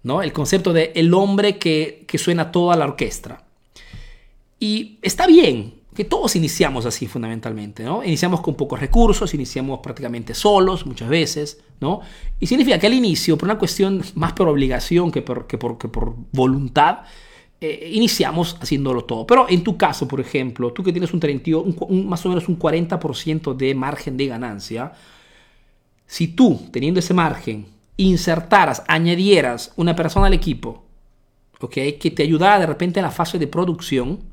[0.04, 0.22] ¿no?
[0.22, 3.46] El concepto de el hombre que, que suena toda la orquesta.
[4.60, 8.04] Y está bien, que todos iniciamos así fundamentalmente, ¿no?
[8.04, 12.00] Iniciamos con pocos recursos, iniciamos prácticamente solos muchas veces, ¿no?
[12.40, 15.78] Y significa que al inicio, por una cuestión más por obligación que por, que por,
[15.78, 17.00] que por voluntad,
[17.60, 19.28] eh, iniciamos haciéndolo todo.
[19.28, 22.48] Pero en tu caso, por ejemplo, tú que tienes un, 30, un más o menos
[22.48, 24.94] un 40% de margen de ganancia,
[26.08, 27.68] si tú, teniendo ese margen,
[27.98, 30.86] insertaras, añadieras una persona al equipo,
[31.60, 31.74] ¿ok?
[32.00, 34.31] Que te ayudara de repente en la fase de producción,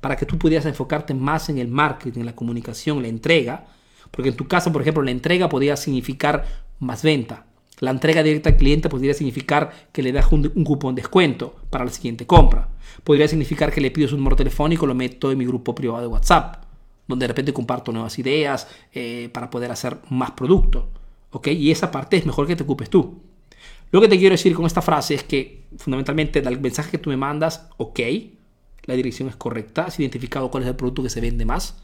[0.00, 3.66] para que tú pudieras enfocarte más en el marketing, en la comunicación, la entrega.
[4.10, 6.44] Porque en tu caso, por ejemplo, la entrega podría significar
[6.78, 7.46] más venta.
[7.80, 11.84] La entrega directa al cliente podría significar que le das un, cupón de descuento para
[11.84, 12.68] la siguiente compra.
[13.04, 16.08] Podría significar que le pido su número telefónico, lo meto en mi grupo privado de
[16.08, 16.64] WhatsApp,
[17.06, 20.88] donde de repente comparto nuevas ideas eh, para poder hacer más producto.
[21.30, 21.48] ¿ok?
[21.48, 23.22] Y esa parte es mejor que te ocupes tú.
[23.90, 27.10] Lo que te quiero decir con esta frase es que fundamentalmente el mensaje que tú
[27.10, 28.00] me mandas, ok,
[28.88, 31.76] la dirección es correcta, has identificado cuál es el producto que se vende más.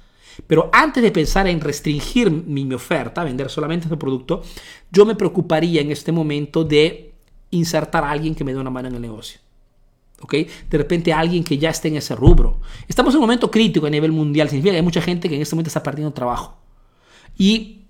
[0.47, 4.43] Pero antes de pensar en restringir mi, oferta, vender solamente ese producto,
[4.91, 7.13] yo me preocuparía en este momento de
[7.51, 9.39] insertar a alguien que me dé una mano en el negocio.
[10.23, 10.35] ¿ok?
[10.71, 12.59] De repente alguien que ya esté en ese rubro.
[12.89, 14.49] Estamos en un momento crítico a nivel mundial.
[14.49, 16.57] Significa que hay mucha gente que en este momento está perdiendo trabajo.
[17.37, 17.83] Y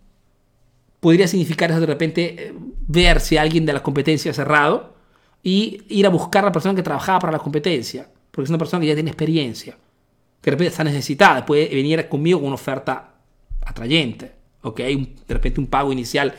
[0.99, 2.55] podría significar eso de repente eh,
[2.89, 4.97] ver si alguien de la competencia cerrado
[5.41, 8.59] y ir a buscar a la persona que trabajaba para la competencia porque es una
[8.59, 9.75] persona que ya tiene experiencia,
[10.41, 13.15] que de repente está necesitada, puede venir conmigo con una oferta
[13.65, 14.33] atrayente,
[14.63, 14.79] ¿ok?
[14.79, 16.35] de repente un pago inicial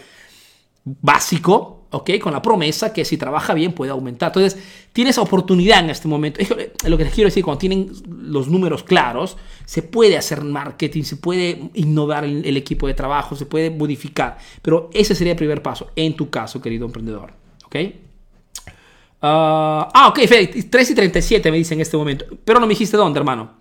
[0.83, 2.19] básico, ¿ok?
[2.21, 4.27] Con la promesa que si trabaja bien puede aumentar.
[4.27, 6.41] Entonces, tienes oportunidad en este momento.
[6.41, 6.49] Es
[6.89, 11.15] lo que les quiero decir, cuando tienen los números claros, se puede hacer marketing, se
[11.15, 14.37] puede innovar el, el equipo de trabajo, se puede modificar.
[14.61, 17.31] Pero ese sería el primer paso en tu caso, querido emprendedor,
[17.65, 17.75] ¿ok?
[19.25, 20.19] Ah, ah ok,
[20.69, 22.25] 3 y 37 me dice en este momento.
[22.43, 23.55] Pero no me dijiste dónde, hermano.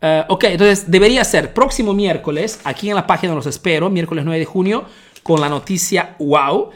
[0.00, 4.38] Uh, ok, entonces debería ser próximo miércoles, aquí en la página los espero, miércoles 9
[4.38, 4.84] de junio,
[5.24, 6.70] con la noticia wow.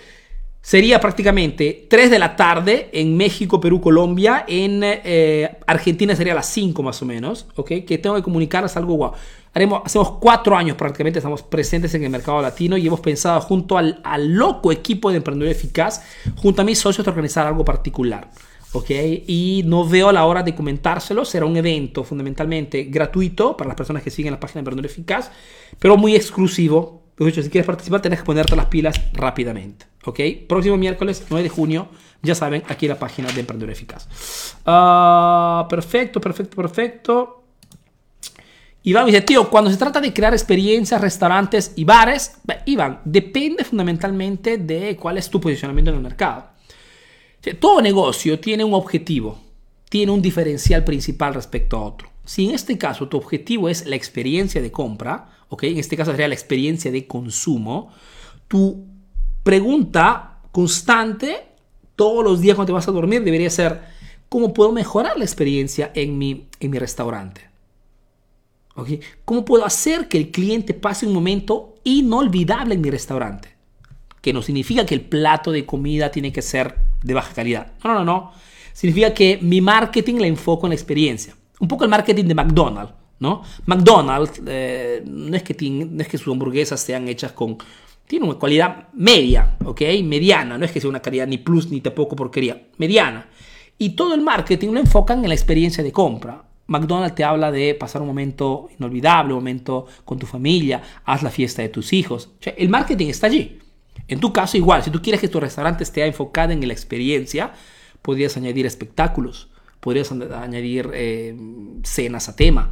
[0.63, 4.45] Sería prácticamente 3 de la tarde en México, Perú, Colombia.
[4.47, 7.49] En eh, Argentina sería las 5 más o menos.
[7.57, 7.85] ¿ok?
[7.85, 9.13] Que tengo que comunicarles algo wow.
[9.53, 13.77] Haremos, hacemos 4 años prácticamente, estamos presentes en el mercado latino y hemos pensado junto
[13.77, 16.05] al, al loco equipo de Emprendedor Eficaz,
[16.37, 18.31] junto a mis socios, de organizar algo particular.
[18.73, 18.91] ¿ok?
[19.27, 21.25] Y no veo la hora de comentárselo.
[21.25, 25.33] Será un evento fundamentalmente gratuito para las personas que siguen la página de Emprendedor Eficaz,
[25.81, 29.87] pero muy exclusivo si quieres participar, tenés que ponerte las pilas rápidamente.
[30.05, 30.21] ¿Ok?
[30.49, 31.89] Próximo miércoles 9 de junio,
[32.23, 34.09] ya saben, aquí en la página de Emprendedor Eficaz.
[34.67, 37.43] Uh, perfecto, perfecto, perfecto.
[38.85, 44.59] Iván dice, tío, cuando se trata de crear experiencias, restaurantes y bares, Iván, depende fundamentalmente
[44.59, 46.51] de cuál es tu posicionamiento en el mercado.
[47.61, 49.39] todo negocio tiene un objetivo,
[49.89, 52.12] tiene un diferencial principal respecto a otro.
[52.25, 56.29] Si en este caso tu objetivo es la experiencia de compra, en este caso sería
[56.29, 57.91] la experiencia de consumo,
[58.49, 58.87] tu
[59.43, 61.49] pregunta constante
[61.97, 63.81] todos los días cuando te vas a dormir debería ser,
[64.29, 67.51] ¿cómo puedo mejorar la experiencia en mi, en mi restaurante?
[69.25, 73.51] ¿Cómo puedo hacer que el cliente pase un momento inolvidable en mi restaurante?
[74.23, 77.73] Que no significa que el plato de comida tiene que ser de baja calidad.
[77.85, 78.33] No, no, no.
[78.73, 81.37] Significa que mi marketing la enfoco en la experiencia.
[81.63, 82.93] Un poco el marketing de McDonald's.
[83.21, 83.43] ¿no?
[83.67, 87.57] McDonald's eh, no, es que sus hamburguesas sean hechas con...
[88.05, 89.81] Tiene una calidad media, ¿ok?
[90.03, 93.29] Mediana, no es que sea una calidad ni plus ni tampoco porquería, mediana.
[93.79, 96.43] Y todo el marketing lo enfocan en la experiencia de compra.
[96.67, 101.31] McDonald's te habla de pasar un momento inolvidable, un momento con tu familia, haz la
[101.31, 102.31] fiesta de tus hijos.
[102.45, 103.61] el marketing está allí.
[104.09, 107.53] En tu caso, igual, si tú quieres que tu restaurante esté enfocado en la experiencia,
[108.03, 109.52] podrías añadir espectáculos,
[109.83, 111.37] podrías añadir eh,
[111.83, 112.71] cenas a tema.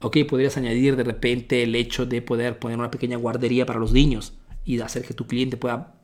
[0.00, 3.92] Ok, podrías añadir de repente el hecho de poder poner una pequeña guardería para los
[3.92, 4.34] niños
[4.66, 5.94] y hacer que tu cliente pueda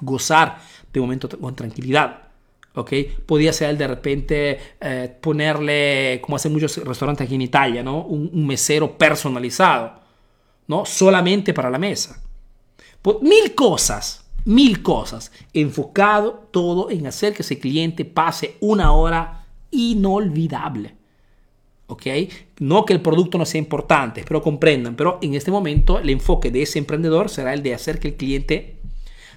[0.00, 0.60] gozar
[0.92, 2.28] de momento con tranquilidad.
[2.76, 2.92] ¿ok?
[3.26, 8.04] Podría ser de repente eh, ponerle, como hacen muchos restaurantes aquí en Italia, ¿no?
[8.04, 9.98] Un, un, mesero personalizado,
[10.68, 10.84] ¿no?
[10.86, 12.22] Solamente para la mesa.
[13.20, 15.32] Mil cosas, mil cosas.
[15.52, 20.94] Enfocado todo en hacer que ese cliente pase una hora inolvidable.
[21.88, 22.06] ¿Ok?
[22.58, 26.50] No que el producto no sea importante, pero comprendan, pero en este momento el enfoque
[26.50, 28.76] de ese emprendedor será el de hacer que el cliente...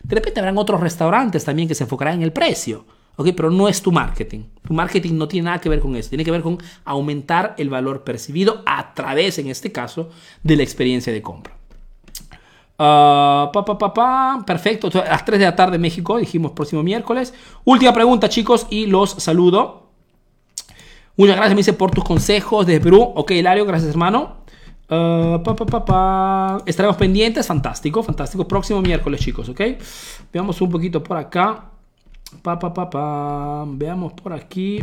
[0.01, 2.85] De repente habrán otros restaurantes también que se enfocarán en el precio.
[3.19, 3.27] ¿ok?
[3.35, 4.43] Pero no es tu marketing.
[4.65, 6.07] Tu marketing no tiene nada que ver con eso.
[6.07, 10.09] Tiene que ver con aumentar el valor percibido a través, en este caso,
[10.41, 11.53] de la experiencia de compra.
[12.77, 14.89] Pa, Perfecto.
[15.01, 17.33] A las 3 de la tarde México, dijimos próximo miércoles.
[17.65, 19.78] Última pregunta, chicos, y los saludo.
[21.19, 23.11] Muchas gracias, me dice, por tus consejos desde Perú.
[23.13, 24.37] Ok, Hilario, gracias, hermano.
[24.89, 25.43] Uh,
[26.65, 27.45] Estaremos pendientes.
[27.45, 28.47] Fantástico, fantástico.
[28.47, 29.61] Próximo miércoles, chicos, ok.
[30.31, 31.65] Veamos un poquito por acá.
[32.41, 33.65] Pa, pa, pa, pa.
[33.67, 34.81] Veamos por aquí.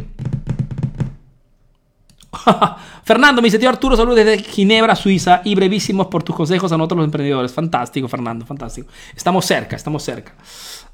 [3.03, 6.99] Fernando, dice tío Arturo, saludos desde Ginebra, Suiza, y brevísimos por tus consejos a nosotros
[6.99, 7.51] los emprendedores.
[7.55, 8.89] Fantástico, Fernando, fantástico.
[9.16, 10.34] Estamos cerca, estamos cerca.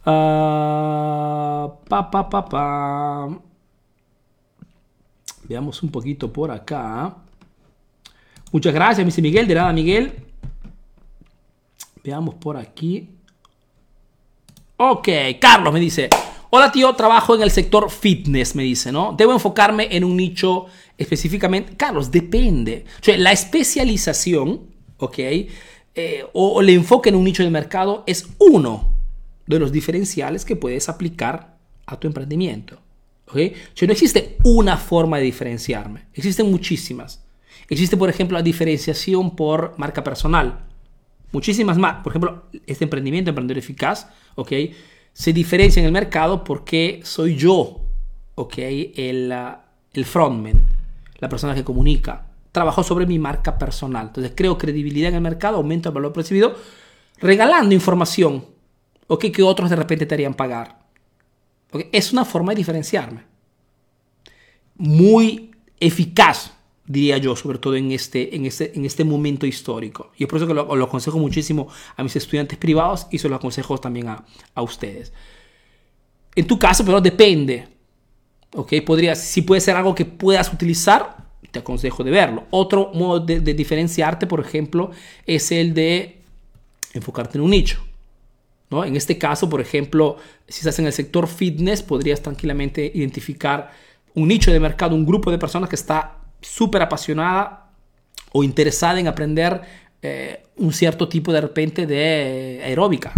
[0.06, 3.51] Uh, pa, pa, pa, pa.
[5.48, 7.16] Veamos un poquito por acá.
[8.52, 9.46] Muchas gracias, me Miguel.
[9.46, 10.12] De nada, Miguel.
[12.04, 13.08] Veamos por aquí.
[14.76, 15.08] Ok,
[15.40, 16.08] Carlos me dice.
[16.50, 19.14] Hola tío, trabajo en el sector fitness, me dice, ¿no?
[19.16, 20.66] Debo enfocarme en un nicho
[20.98, 21.76] específicamente.
[21.78, 22.84] Carlos, depende.
[23.00, 24.60] O sea, la especialización,
[24.98, 25.18] ¿ok?
[25.94, 28.92] Eh, o, el enfoque en un nicho de mercado es uno
[29.46, 32.78] de los diferenciales que puedes aplicar a tu emprendimiento.
[33.32, 33.52] ¿Ok?
[33.74, 37.24] O sea, no existe una forma de diferenciarme, existen muchísimas.
[37.68, 40.66] Existe, por ejemplo, la diferenciación por marca personal.
[41.32, 42.02] Muchísimas más.
[42.02, 44.52] Por ejemplo, este emprendimiento, Emprendedor Eficaz, ¿ok?
[45.12, 47.80] se diferencia en el mercado porque soy yo,
[48.34, 48.54] ¿ok?
[48.58, 49.34] El,
[49.92, 50.64] el frontman,
[51.18, 52.26] la persona que comunica.
[52.50, 54.08] Trabajo sobre mi marca personal.
[54.08, 56.54] Entonces creo credibilidad en el mercado, aumento el valor percibido,
[57.18, 58.44] regalando información,
[59.06, 59.26] ¿ok?
[59.30, 60.81] Que otros de repente te harían pagar.
[61.92, 63.24] Es una forma de diferenciarme.
[64.76, 65.50] Muy
[65.80, 66.52] eficaz
[66.86, 70.12] diría yo, sobre todo en este, en este, en este momento histórico.
[70.16, 73.28] Y es por eso que lo, lo, aconsejo muchísimo a mis estudiantes privados y se
[73.28, 75.12] lo aconsejo también a, a ustedes.
[76.34, 77.68] En tu caso, pero depende.
[78.54, 78.74] ¿ok?
[78.84, 82.44] Podría, si puede ser algo que puedas utilizar, te aconsejo de verlo.
[82.50, 84.90] Otro modo de, de diferenciarte, por ejemplo,
[85.26, 86.22] es el de
[86.94, 87.84] enfocarte en un nicho.
[88.72, 88.84] ¿No?
[88.84, 90.16] En este caso, por ejemplo,
[90.48, 93.70] si estás en el sector fitness, podrías tranquilamente identificar
[94.14, 97.70] un nicho de mercado, un grupo de personas que está súper apasionada
[98.32, 99.60] o interesada en aprender
[100.00, 103.12] eh, un cierto tipo de repente de aeróbica.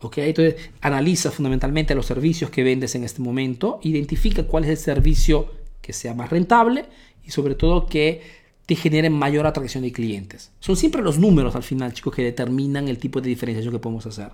[0.00, 0.30] ¿Okay?
[0.30, 5.52] Entonces analiza fundamentalmente los servicios que vendes en este momento, identifica cuál es el servicio
[5.82, 6.86] que sea más rentable
[7.22, 8.22] y sobre todo que
[8.64, 10.52] te genere mayor atracción de clientes.
[10.60, 14.06] Son siempre los números al final, chicos, que determinan el tipo de diferenciación que podemos
[14.06, 14.30] hacer.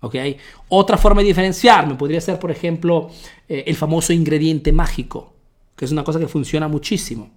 [0.00, 0.36] ¿Okay?
[0.68, 3.10] Otra forma de diferenciarme podría ser, por ejemplo,
[3.48, 5.34] eh, el famoso ingrediente mágico,
[5.76, 7.30] que es una cosa que funciona muchísimo.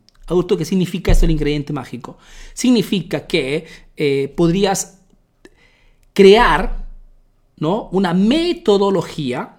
[0.57, 2.17] ¿qué significa esto el ingrediente mágico?
[2.53, 3.65] Significa que
[3.97, 5.01] eh, podrías
[6.13, 6.87] crear
[7.57, 7.89] ¿no?
[7.91, 9.57] una metodología,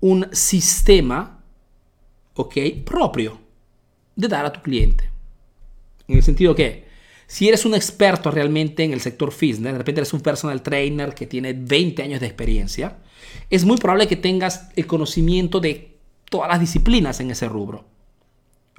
[0.00, 1.42] un sistema
[2.34, 2.56] ¿ok?
[2.84, 3.38] propio
[4.14, 5.10] de dar a tu cliente.
[6.08, 6.91] En el sentido que,
[7.32, 11.14] si eres un experto realmente en el sector fitness, de repente eres un personal trainer
[11.14, 12.98] que tiene 20 años de experiencia,
[13.48, 15.96] es muy probable que tengas el conocimiento de
[16.28, 17.86] todas las disciplinas en ese rubro.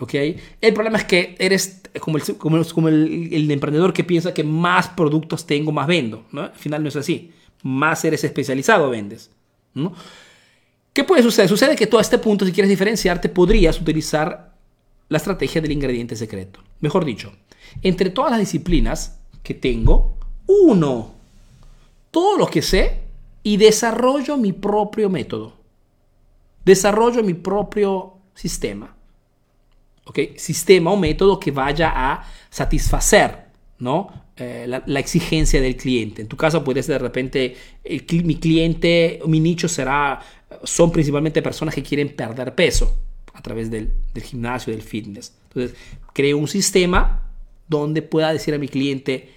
[0.08, 5.88] El problema es que eres como el, emprendedor que piensa que más productos tengo, más
[5.88, 6.24] vendo.
[6.32, 6.42] ¿no?
[6.44, 7.32] Al final no es así.
[7.64, 9.32] Más eres especializado, vendes.
[9.74, 9.96] ¿no?
[10.94, 11.50] ¿Qué puede suceder?
[11.50, 14.54] Sucede que a este punto, si quieres diferenciarte, podrías utilizar
[15.10, 16.60] la estrategia del ingrediente secreto.
[16.84, 17.32] Mejor dicho,
[17.82, 20.18] entre todas las disciplinas que tengo,
[20.48, 21.14] uno,
[22.12, 23.00] todo lo que sé
[23.42, 25.54] y desarrollo mi propio método.
[26.66, 28.94] Desarrollo mi propio sistema.
[30.04, 30.36] ¿ok?
[30.36, 33.46] Sistema o método que vaya a satisfacer,
[33.80, 34.26] ¿no?
[34.36, 36.22] Eh, la, exigencia del cliente.
[36.22, 37.56] En tu caso puede ser de repente,
[38.26, 40.20] mi cliente, mi nicho será,
[40.64, 42.94] son principalmente personas que quieren perder peso
[43.34, 45.34] a través del, gimnasio, del fitness.
[45.50, 45.78] Entonces,
[46.14, 47.22] creo un sistema
[47.68, 49.30] donde pueda decir a mi cliente,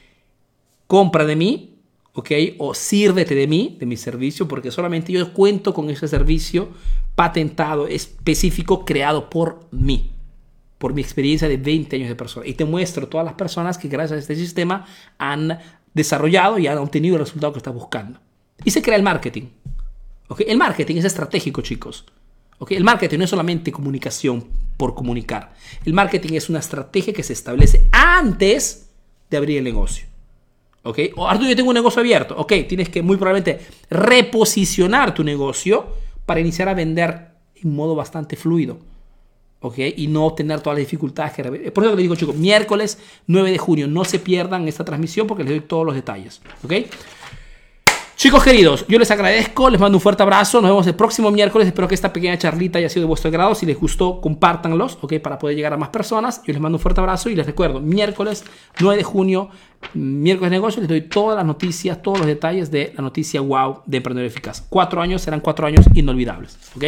[0.87, 1.79] compra de mí,
[2.13, 2.31] ¿ok?
[2.59, 6.69] O sírvete de mí, de mi servicio, porque solamente yo cuento con ese servicio
[7.15, 10.13] patentado, específico, creado por mí,
[10.79, 12.47] por mi experiencia de 20 años de persona.
[12.47, 14.87] Y te muestro todas las personas que gracias a este sistema
[15.17, 15.59] han
[15.95, 18.21] desarrollado y han obtenido el resultado que estás buscando.
[18.65, 19.45] Y se crea el marketing.
[20.29, 20.43] ¿ok?
[20.47, 22.05] El marketing es estratégico, chicos.
[22.59, 22.73] ¿Ok?
[22.73, 24.45] El marketing no es solamente comunicación
[24.77, 25.55] por comunicar.
[25.85, 28.91] El marketing es una estrategia que se establece antes
[29.31, 30.07] de abrir el negocio.
[30.83, 31.01] ¿Ok?
[31.17, 32.37] O Arturo, yo tengo un negocio abierto.
[32.39, 35.87] Ok, tienes que muy probablemente reposicionar tu negocio
[36.27, 38.79] para iniciar a vender en modo bastante fluido.
[39.61, 39.79] ¿Ok?
[39.97, 41.73] Y no tener todas las dificultades que...
[41.73, 45.43] Por eso les digo, chicos, miércoles 9 de junio, no se pierdan esta transmisión porque
[45.43, 46.41] les doy todos los detalles.
[46.63, 46.73] ¿Ok?
[48.17, 51.67] Chicos queridos, yo les agradezco, les mando un fuerte abrazo, nos vemos el próximo miércoles,
[51.69, 55.19] espero que esta pequeña charlita haya sido de vuestro grado, si les gustó, compártanlos, ok,
[55.19, 57.79] para poder llegar a más personas, yo les mando un fuerte abrazo y les recuerdo,
[57.79, 58.43] miércoles
[58.81, 59.51] 9 de junio,
[59.93, 63.83] miércoles de negocio, les doy todas las noticias, todos los detalles de la noticia wow
[63.85, 64.65] de Emprendedor Eficaz.
[64.67, 66.85] Cuatro años serán cuatro años inolvidables, ok,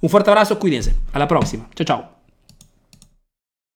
[0.00, 2.11] un fuerte abrazo, cuídense, a la próxima, chao chao.